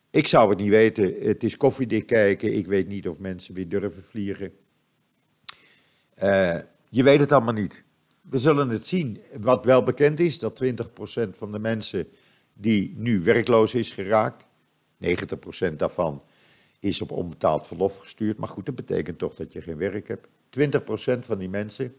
Ik 0.09 0.27
zou 0.27 0.49
het 0.49 0.59
niet 0.59 0.69
weten. 0.69 1.15
Het 1.19 1.43
is 1.43 1.57
koffiedik 1.57 2.05
kijken. 2.05 2.53
Ik 2.53 2.67
weet 2.67 2.87
niet 2.87 3.07
of 3.07 3.17
mensen 3.17 3.53
weer 3.53 3.69
durven 3.69 4.03
vliegen. 4.03 4.53
Uh, 6.23 6.57
je 6.89 7.03
weet 7.03 7.19
het 7.19 7.31
allemaal 7.31 7.53
niet. 7.53 7.83
We 8.21 8.37
zullen 8.37 8.69
het 8.69 8.87
zien. 8.87 9.21
Wat 9.39 9.65
wel 9.65 9.83
bekend 9.83 10.19
is, 10.19 10.39
dat 10.39 10.63
20% 10.63 11.29
van 11.31 11.51
de 11.51 11.59
mensen 11.59 12.07
die 12.61 12.93
nu 12.97 13.23
werkloos 13.23 13.75
is 13.75 13.91
geraakt, 13.91 14.45
90% 15.71 15.75
daarvan 15.75 16.21
is 16.79 17.01
op 17.01 17.11
onbetaald 17.11 17.67
verlof 17.67 17.97
gestuurd. 17.97 18.37
Maar 18.37 18.49
goed, 18.49 18.65
dat 18.65 18.75
betekent 18.75 19.17
toch 19.17 19.35
dat 19.35 19.53
je 19.53 19.61
geen 19.61 19.77
werk 19.77 20.07
hebt. 20.07 20.27
20% 21.17 21.19
van 21.19 21.37
die 21.37 21.49
mensen 21.49 21.95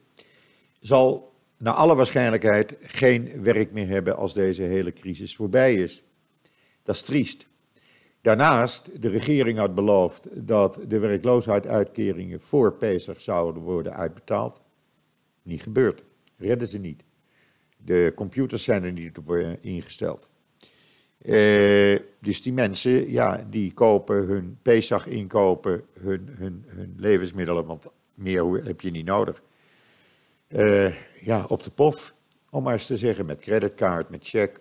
zal 0.80 1.32
naar 1.56 1.74
alle 1.74 1.94
waarschijnlijkheid 1.94 2.76
geen 2.80 3.42
werk 3.42 3.72
meer 3.72 3.88
hebben 3.88 4.16
als 4.16 4.34
deze 4.34 4.62
hele 4.62 4.92
crisis 4.92 5.36
voorbij 5.36 5.74
is. 5.74 6.02
Dat 6.82 6.94
is 6.94 7.02
triest. 7.02 7.48
Daarnaast, 8.20 9.02
de 9.02 9.08
regering 9.08 9.58
had 9.58 9.74
beloofd 9.74 10.46
dat 10.46 10.80
de 10.88 10.98
werkloosheidsuitkeringen 10.98 12.40
voor 12.40 12.72
Pesach 12.72 13.20
zouden 13.20 13.62
worden 13.62 13.94
uitbetaald. 13.94 14.62
Niet 15.42 15.62
gebeurd. 15.62 16.04
Redden 16.36 16.68
ze 16.68 16.78
niet. 16.78 17.04
De 17.76 18.12
computers 18.16 18.64
zijn 18.64 18.84
er 18.84 18.92
niet 18.92 19.18
op 19.18 19.34
eh, 19.34 19.52
ingesteld. 19.60 20.30
Uh, 21.22 21.98
dus 22.20 22.42
die 22.42 22.52
mensen, 22.52 23.10
ja, 23.10 23.46
die 23.50 23.72
kopen 23.72 24.26
hun 24.26 24.58
Pesach 24.62 25.06
inkopen, 25.06 25.84
hun, 26.00 26.28
hun, 26.38 26.64
hun 26.66 26.94
levensmiddelen, 26.96 27.66
want 27.66 27.88
meer 28.14 28.64
heb 28.64 28.80
je 28.80 28.90
niet 28.90 29.06
nodig. 29.06 29.42
Uh, 30.48 30.94
ja, 31.20 31.44
op 31.48 31.62
de 31.62 31.70
pof, 31.70 32.14
om 32.50 32.62
maar 32.62 32.72
eens 32.72 32.86
te 32.86 32.96
zeggen, 32.96 33.26
met 33.26 33.40
creditcard, 33.40 34.10
met 34.10 34.28
check. 34.28 34.60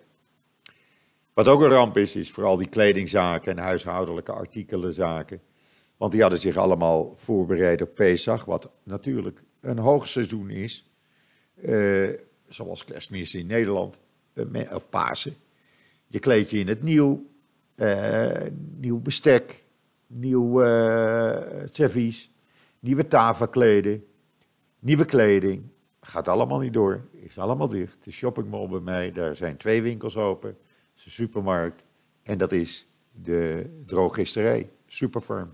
Wat 1.33 1.47
ook 1.47 1.61
een 1.61 1.69
ramp 1.69 1.97
is, 1.97 2.15
is 2.15 2.31
vooral 2.31 2.57
die 2.57 2.69
kledingzaken 2.69 3.51
en 3.51 3.63
huishoudelijke 3.63 4.31
artikelenzaken. 4.31 5.41
Want 5.97 6.11
die 6.11 6.21
hadden 6.21 6.39
zich 6.39 6.57
allemaal 6.57 7.13
voorbereid 7.15 7.81
op 7.81 7.95
Pesach, 7.95 8.45
wat 8.45 8.69
natuurlijk 8.83 9.43
een 9.61 9.79
hoogseizoen 9.79 10.49
is. 10.49 10.89
Uh, 11.55 12.09
zoals 12.47 12.83
kerstmis 12.83 13.35
in 13.35 13.47
Nederland, 13.47 13.99
of 14.73 14.89
Pasen. 14.89 15.35
Je 16.09 16.19
kleed 16.19 16.49
je 16.49 16.59
in 16.59 16.67
het 16.67 16.81
nieuw, 16.81 17.25
uh, 17.75 18.31
nieuw 18.77 18.99
bestek, 18.99 19.63
nieuw 20.07 20.59
servies, 21.65 22.31
nieuwe 22.79 23.07
tafelkleden, 23.07 24.05
nieuwe 24.79 25.05
kleding. 25.05 25.63
Gaat 26.01 26.27
allemaal 26.27 26.59
niet 26.59 26.73
door, 26.73 27.07
is 27.11 27.37
allemaal 27.37 27.67
dicht. 27.67 28.03
De 28.03 28.11
shoppingmall 28.11 28.67
bij 28.67 28.79
mij, 28.79 29.11
daar 29.11 29.35
zijn 29.35 29.57
twee 29.57 29.81
winkels 29.81 30.17
open 30.17 30.57
is 31.05 31.13
supermarkt. 31.13 31.83
En 32.23 32.37
dat 32.37 32.51
is 32.51 32.87
de 33.11 33.69
drogisterij, 33.85 34.69
Superfarm. 34.87 35.53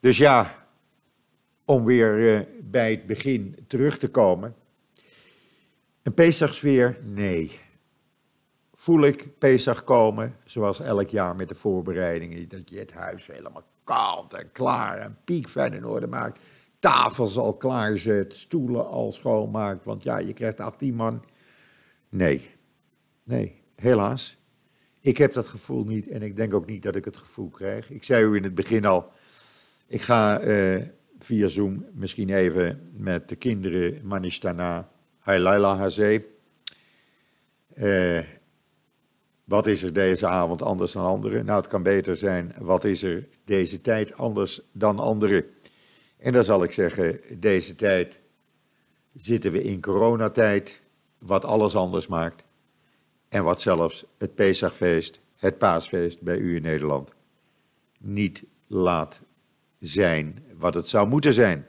Dus 0.00 0.18
ja, 0.18 0.66
om 1.64 1.84
weer 1.84 2.18
uh, 2.18 2.46
bij 2.62 2.90
het 2.90 3.06
begin 3.06 3.58
terug 3.66 3.98
te 3.98 4.08
komen. 4.08 4.54
Een 6.02 6.14
Pesachsfeer? 6.14 6.98
Nee. 7.04 7.60
Voel 8.84 9.04
ik 9.04 9.38
Pesach 9.38 9.84
komen, 9.84 10.36
zoals 10.44 10.80
elk 10.80 11.08
jaar 11.08 11.36
met 11.36 11.48
de 11.48 11.54
voorbereidingen, 11.54 12.48
dat 12.48 12.70
je 12.70 12.78
het 12.78 12.92
huis 12.92 13.26
helemaal 13.26 13.64
koud 13.84 14.34
en 14.34 14.52
klaar 14.52 14.98
en 14.98 15.18
piekfijn 15.24 15.72
in 15.72 15.86
orde 15.86 16.06
maakt. 16.06 16.40
Tafels 16.78 17.36
al 17.36 17.56
klaarzet, 17.56 18.34
stoelen 18.34 18.86
al 18.86 19.12
schoonmaakt, 19.12 19.84
want 19.84 20.02
ja, 20.02 20.18
je 20.18 20.32
krijgt 20.32 20.60
18 20.60 20.94
man. 20.94 21.24
Nee, 22.08 22.50
nee. 23.22 23.62
Helaas. 23.76 24.38
Ik 25.00 25.16
heb 25.16 25.32
dat 25.32 25.46
gevoel 25.46 25.84
niet 25.84 26.08
en 26.08 26.22
ik 26.22 26.36
denk 26.36 26.54
ook 26.54 26.66
niet 26.66 26.82
dat 26.82 26.96
ik 26.96 27.04
het 27.04 27.16
gevoel 27.16 27.48
krijg. 27.48 27.90
Ik 27.90 28.04
zei 28.04 28.24
u 28.24 28.36
in 28.36 28.44
het 28.44 28.54
begin 28.54 28.84
al, 28.84 29.12
ik 29.86 30.00
ga 30.00 30.42
uh, 30.42 30.82
via 31.18 31.48
Zoom 31.48 31.86
misschien 31.92 32.30
even 32.30 32.90
met 32.92 33.28
de 33.28 33.36
kinderen 33.36 34.06
Manishtana 34.06 34.90
Hailaila 35.18 35.76
Hazé. 35.76 36.24
Uh, 37.76 38.18
wat 39.44 39.66
is 39.66 39.82
er 39.82 39.92
deze 39.92 40.26
avond 40.26 40.62
anders 40.62 40.92
dan 40.92 41.04
anderen? 41.04 41.44
Nou, 41.44 41.60
het 41.60 41.70
kan 41.70 41.82
beter 41.82 42.16
zijn, 42.16 42.54
wat 42.58 42.84
is 42.84 43.02
er 43.02 43.28
deze 43.44 43.80
tijd 43.80 44.16
anders 44.16 44.60
dan 44.72 44.98
anderen? 44.98 45.44
En 46.16 46.32
dan 46.32 46.44
zal 46.44 46.62
ik 46.62 46.72
zeggen, 46.72 47.20
deze 47.38 47.74
tijd 47.74 48.20
zitten 49.14 49.52
we 49.52 49.62
in 49.62 49.80
coronatijd, 49.80 50.82
wat 51.18 51.44
alles 51.44 51.76
anders 51.76 52.06
maakt. 52.06 52.44
En 53.28 53.44
wat 53.44 53.60
zelfs 53.60 54.04
het 54.18 54.34
Pesachfeest, 54.34 55.20
het 55.36 55.58
paasfeest 55.58 56.20
bij 56.20 56.36
u 56.36 56.56
in 56.56 56.62
Nederland, 56.62 57.14
niet 57.98 58.44
laat 58.66 59.22
zijn 59.80 60.44
wat 60.56 60.74
het 60.74 60.88
zou 60.88 61.08
moeten 61.08 61.32
zijn. 61.32 61.66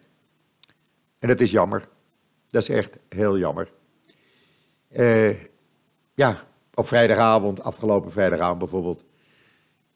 En 1.20 1.28
dat 1.28 1.40
is 1.40 1.52
jammer. 1.52 1.88
Dat 2.48 2.62
is 2.62 2.70
echt 2.70 2.98
heel 3.10 3.38
jammer. 3.38 3.72
Uh, 4.92 5.44
ja, 6.14 6.48
op 6.76 6.88
vrijdagavond, 6.88 7.64
afgelopen 7.64 8.12
vrijdagavond 8.12 8.60
bijvoorbeeld, 8.60 9.06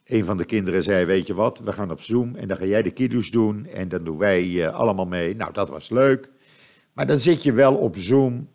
een 0.06 0.26
van 0.26 0.38
de 0.38 0.46
kinderen 0.46 0.84
zei, 0.84 1.06
weet 1.06 1.28
je 1.28 1.34
wat, 1.34 1.60
we 1.60 1.72
gaan 1.72 1.92
op 1.92 2.02
Zoom 2.02 2.36
en 2.36 2.48
dan 2.48 2.58
ga 2.58 2.66
jij 2.66 2.82
de 2.82 2.92
kiddoes 2.92 3.32
doen 3.32 3.66
en 3.66 3.90
dan 3.90 4.04
doen 4.04 4.18
wij 4.18 4.44
uh, 4.44 4.74
allemaal 4.74 5.06
mee. 5.06 5.36
Nou, 5.36 5.54
dat 5.54 5.70
was 5.70 5.90
leuk. 5.90 6.30
Maar 6.94 7.06
dan 7.06 7.20
zit 7.20 7.44
je 7.44 7.54
wel 7.54 7.76
op 7.76 7.98
Zoom 7.98 8.50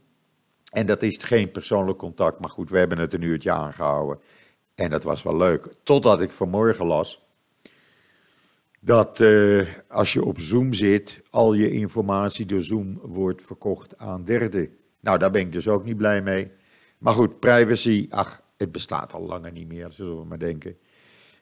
en 0.73 0.87
dat 0.87 1.03
is 1.03 1.25
geen 1.25 1.51
persoonlijk 1.51 1.99
contact, 1.99 2.41
maar 2.41 2.51
goed, 2.51 2.71
we 2.71 2.79
hebben 2.79 2.99
het 2.99 3.13
een 3.13 3.23
uurtje 3.23 3.53
aangehouden. 3.53 4.19
En 4.75 4.91
dat 4.91 5.05
was 5.05 5.23
wel 5.23 5.37
leuk. 5.37 5.69
Totdat 5.83 6.21
ik 6.21 6.31
vanmorgen 6.31 6.87
las 6.87 7.25
dat 8.85 9.21
uh, 9.21 9.67
als 9.89 10.13
je 10.13 10.25
op 10.25 10.39
Zoom 10.39 10.73
zit, 10.73 11.23
al 11.31 11.55
je 11.55 11.71
informatie 11.71 12.47
door 12.47 12.61
Zoom 12.61 12.99
wordt 13.03 13.43
verkocht 13.43 13.99
aan 13.99 14.25
derden. 14.25 14.69
Nou, 15.01 15.19
daar 15.19 15.31
ben 15.31 15.41
ik 15.41 15.53
dus 15.53 15.69
ook 15.69 15.85
niet 15.85 15.97
blij 15.97 16.23
mee. 16.23 16.51
Maar 16.99 17.13
goed, 17.13 17.41
privacy, 17.41 18.07
ach, 18.11 18.43
het 18.57 18.73
bestaat 18.73 19.13
al 19.13 19.23
langer 19.23 19.53
niet 19.53 19.69
meer, 19.69 19.91
zullen 19.91 20.19
we 20.19 20.25
maar 20.25 20.39
denken. 20.39 20.79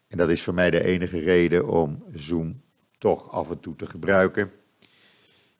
En 0.09 0.19
dat 0.19 0.29
is 0.29 0.43
voor 0.43 0.55
mij 0.55 0.71
de 0.71 0.85
enige 0.85 1.19
reden 1.19 1.69
om 1.69 2.05
Zoom 2.15 2.62
toch 2.99 3.31
af 3.31 3.51
en 3.51 3.61
toe 3.61 3.77
te 3.77 3.87
gebruiken. 3.87 4.53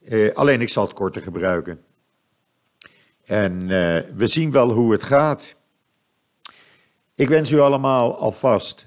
Uh, 0.09 0.33
alleen 0.35 0.61
ik 0.61 0.69
zal 0.69 0.85
het 0.85 0.93
korter 0.93 1.23
gebruiken. 1.23 1.85
En 3.25 3.63
uh, 3.63 3.69
we 4.15 4.27
zien 4.27 4.51
wel 4.51 4.71
hoe 4.71 4.93
het 4.93 5.03
gaat. 5.03 5.57
Ik 7.15 7.29
wens 7.29 7.51
u 7.51 7.61
allemaal 7.61 8.19
alvast. 8.19 8.87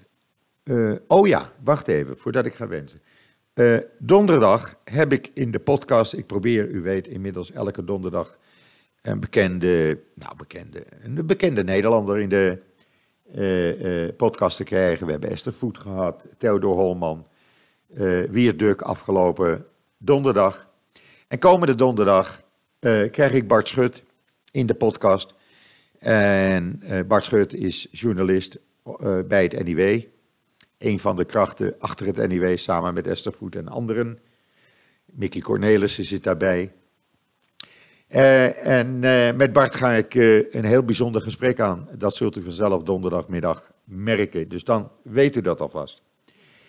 Uh, 0.63 0.95
oh 1.07 1.27
ja, 1.27 1.51
wacht 1.63 1.87
even, 1.87 2.17
voordat 2.17 2.45
ik 2.45 2.53
ga 2.53 2.67
wensen. 2.67 3.01
Donderdag 3.99 4.79
heb 4.83 5.13
ik 5.13 5.31
in 5.33 5.51
de 5.51 5.59
podcast, 5.59 6.13
ik 6.13 6.25
probeer, 6.25 6.67
u 6.67 6.81
weet 6.81 7.07
inmiddels 7.07 7.51
elke 7.51 7.83
donderdag, 7.83 8.37
een 9.05 9.19
bekende, 9.19 9.99
nou 10.15 10.35
bekende, 10.37 10.85
een 11.03 11.25
bekende 11.25 11.63
Nederlander 11.63 12.19
in 12.19 12.29
de 12.29 12.63
podcast 14.17 14.57
te 14.57 14.63
krijgen. 14.63 15.05
We 15.05 15.11
hebben 15.11 15.29
Esther 15.29 15.53
Voet 15.53 15.77
gehad, 15.77 16.27
Theodor 16.37 16.75
Holman, 16.75 17.25
Wierduk 18.29 18.81
afgelopen 18.81 19.65
donderdag. 19.97 20.69
En 21.27 21.39
komende 21.39 21.75
donderdag 21.75 22.41
krijg 23.11 23.31
ik 23.31 23.47
Bart 23.47 23.67
Schut 23.67 24.03
in 24.51 24.65
de 24.65 24.73
podcast. 24.73 25.33
En 25.99 26.81
uh, 26.83 26.99
Bart 27.07 27.25
Schut 27.25 27.53
is 27.53 27.87
journalist 27.91 28.59
uh, 29.01 29.19
bij 29.27 29.43
het 29.43 29.63
NIW. 29.63 30.01
Een 30.77 30.99
van 30.99 31.15
de 31.15 31.25
krachten 31.25 31.75
achter 31.79 32.05
het 32.05 32.27
NIW 32.27 32.57
samen 32.57 32.93
met 32.93 33.07
Esther 33.07 33.33
Voet 33.33 33.55
en 33.55 33.67
anderen. 33.67 34.19
Mickey 35.05 35.41
Cornelissen 35.41 36.03
zit 36.03 36.23
daarbij. 36.23 36.71
Uh, 38.09 38.67
en 38.67 38.99
met 39.37 39.53
Bart 39.53 39.75
ga 39.75 39.91
ik 39.91 40.13
een 40.51 40.65
heel 40.65 40.83
bijzonder 40.83 41.21
gesprek 41.21 41.59
aan. 41.59 41.89
Dat 41.97 42.15
zult 42.15 42.35
u 42.35 42.43
vanzelf 42.43 42.83
donderdagmiddag 42.83 43.71
merken. 43.83 44.49
Dus 44.49 44.63
dan 44.63 44.91
weet 45.03 45.35
u 45.35 45.41
dat 45.41 45.61
alvast. 45.61 46.01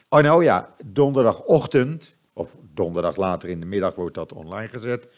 Oh 0.09 0.21
nou 0.21 0.45
ja, 0.45 0.75
donderdagochtend, 0.85 2.15
of 2.33 2.57
donderdag 2.75 3.17
later 3.17 3.49
in 3.49 3.61
de 3.61 3.67
middag 3.67 3.95
wordt 3.95 4.15
dat 4.15 4.33
online 4.33 4.69
gezet 4.69 5.09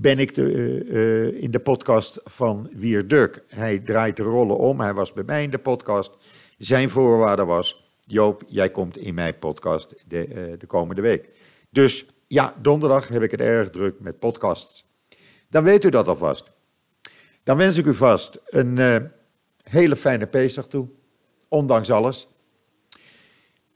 ben 0.00 0.18
ik 0.18 0.34
de, 0.34 1.38
in 1.40 1.50
de 1.50 1.60
podcast 1.60 2.20
van 2.24 2.68
Wier 2.72 3.08
Duk. 3.08 3.44
Hij 3.48 3.78
draait 3.78 4.16
de 4.16 4.22
rollen 4.22 4.58
om. 4.58 4.80
Hij 4.80 4.94
was 4.94 5.12
bij 5.12 5.24
mij 5.24 5.42
in 5.42 5.50
de 5.50 5.58
podcast. 5.58 6.12
Zijn 6.58 6.90
voorwaarde 6.90 7.44
was: 7.44 7.90
Joop, 8.06 8.42
jij 8.46 8.70
komt 8.70 8.96
in 8.96 9.14
mijn 9.14 9.38
podcast 9.38 9.94
de, 10.08 10.54
de 10.58 10.66
komende 10.66 11.02
week. 11.02 11.28
Dus 11.70 12.06
ja, 12.26 12.54
donderdag 12.62 13.08
heb 13.08 13.22
ik 13.22 13.30
het 13.30 13.40
erg 13.40 13.70
druk 13.70 14.00
met 14.00 14.18
podcasts. 14.18 14.84
Dan 15.48 15.64
weet 15.64 15.84
u 15.84 15.88
dat 15.88 16.08
alvast. 16.08 16.50
Dan 17.42 17.56
wens 17.56 17.76
ik 17.76 17.86
u 17.86 17.94
vast 17.94 18.38
een 18.46 18.76
uh, 18.76 18.96
hele 19.62 19.96
fijne 19.96 20.26
Pesach 20.26 20.66
toe, 20.66 20.88
ondanks 21.48 21.90
alles. 21.90 22.28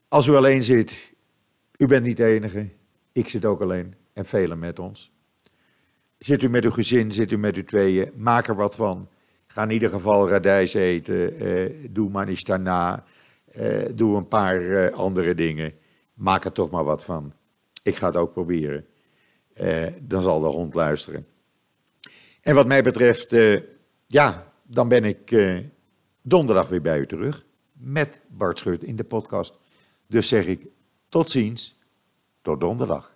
Als 0.08 0.26
u 0.26 0.34
alleen 0.34 0.64
zit, 0.64 1.12
u 1.76 1.86
bent 1.86 2.04
niet 2.04 2.16
de 2.16 2.24
enige. 2.24 2.68
Ik 3.12 3.28
zit 3.28 3.44
ook 3.44 3.60
alleen 3.60 3.94
en 4.12 4.26
velen 4.26 4.58
met 4.58 4.78
ons. 4.78 5.10
Zit 6.18 6.42
u 6.42 6.48
met 6.48 6.64
uw 6.64 6.70
gezin, 6.70 7.12
zit 7.12 7.32
u 7.32 7.36
met 7.38 7.56
uw 7.56 7.64
tweeën, 7.64 8.12
maak 8.16 8.48
er 8.48 8.54
wat 8.54 8.74
van. 8.74 9.08
Ga 9.46 9.62
in 9.62 9.70
ieder 9.70 9.88
geval 9.88 10.28
radijs 10.28 10.74
eten. 10.74 11.38
eh, 11.38 11.70
doe 11.90 12.10
manistana. 12.10 13.04
eh 13.52 13.84
doe 13.94 14.16
een 14.16 14.28
paar 14.28 14.60
eh, 14.70 14.92
andere 14.94 15.34
dingen. 15.34 15.72
Maak 16.14 16.44
er 16.44 16.52
toch 16.52 16.70
maar 16.70 16.84
wat 16.84 17.04
van. 17.04 17.32
Ik 17.82 17.96
ga 17.96 18.06
het 18.06 18.16
ook 18.16 18.32
proberen. 18.32 18.86
Eh, 19.54 19.86
dan 20.00 20.22
zal 20.22 20.40
de 20.40 20.46
hond 20.46 20.74
luisteren. 20.74 21.26
En 22.42 22.54
wat 22.54 22.66
mij 22.66 22.82
betreft, 22.82 23.32
eh, 23.32 23.60
ja, 24.06 24.52
dan 24.62 24.88
ben 24.88 25.04
ik 25.04 25.30
eh, 25.30 25.58
donderdag 26.22 26.68
weer 26.68 26.80
bij 26.80 26.98
u 26.98 27.06
terug. 27.06 27.44
Met 27.72 28.20
Bart 28.28 28.58
Schut 28.58 28.82
in 28.82 28.96
de 28.96 29.04
podcast. 29.04 29.54
Dus 30.06 30.28
zeg 30.28 30.46
ik 30.46 30.66
tot 31.08 31.30
ziens, 31.30 31.74
tot 32.42 32.60
donderdag. 32.60 33.14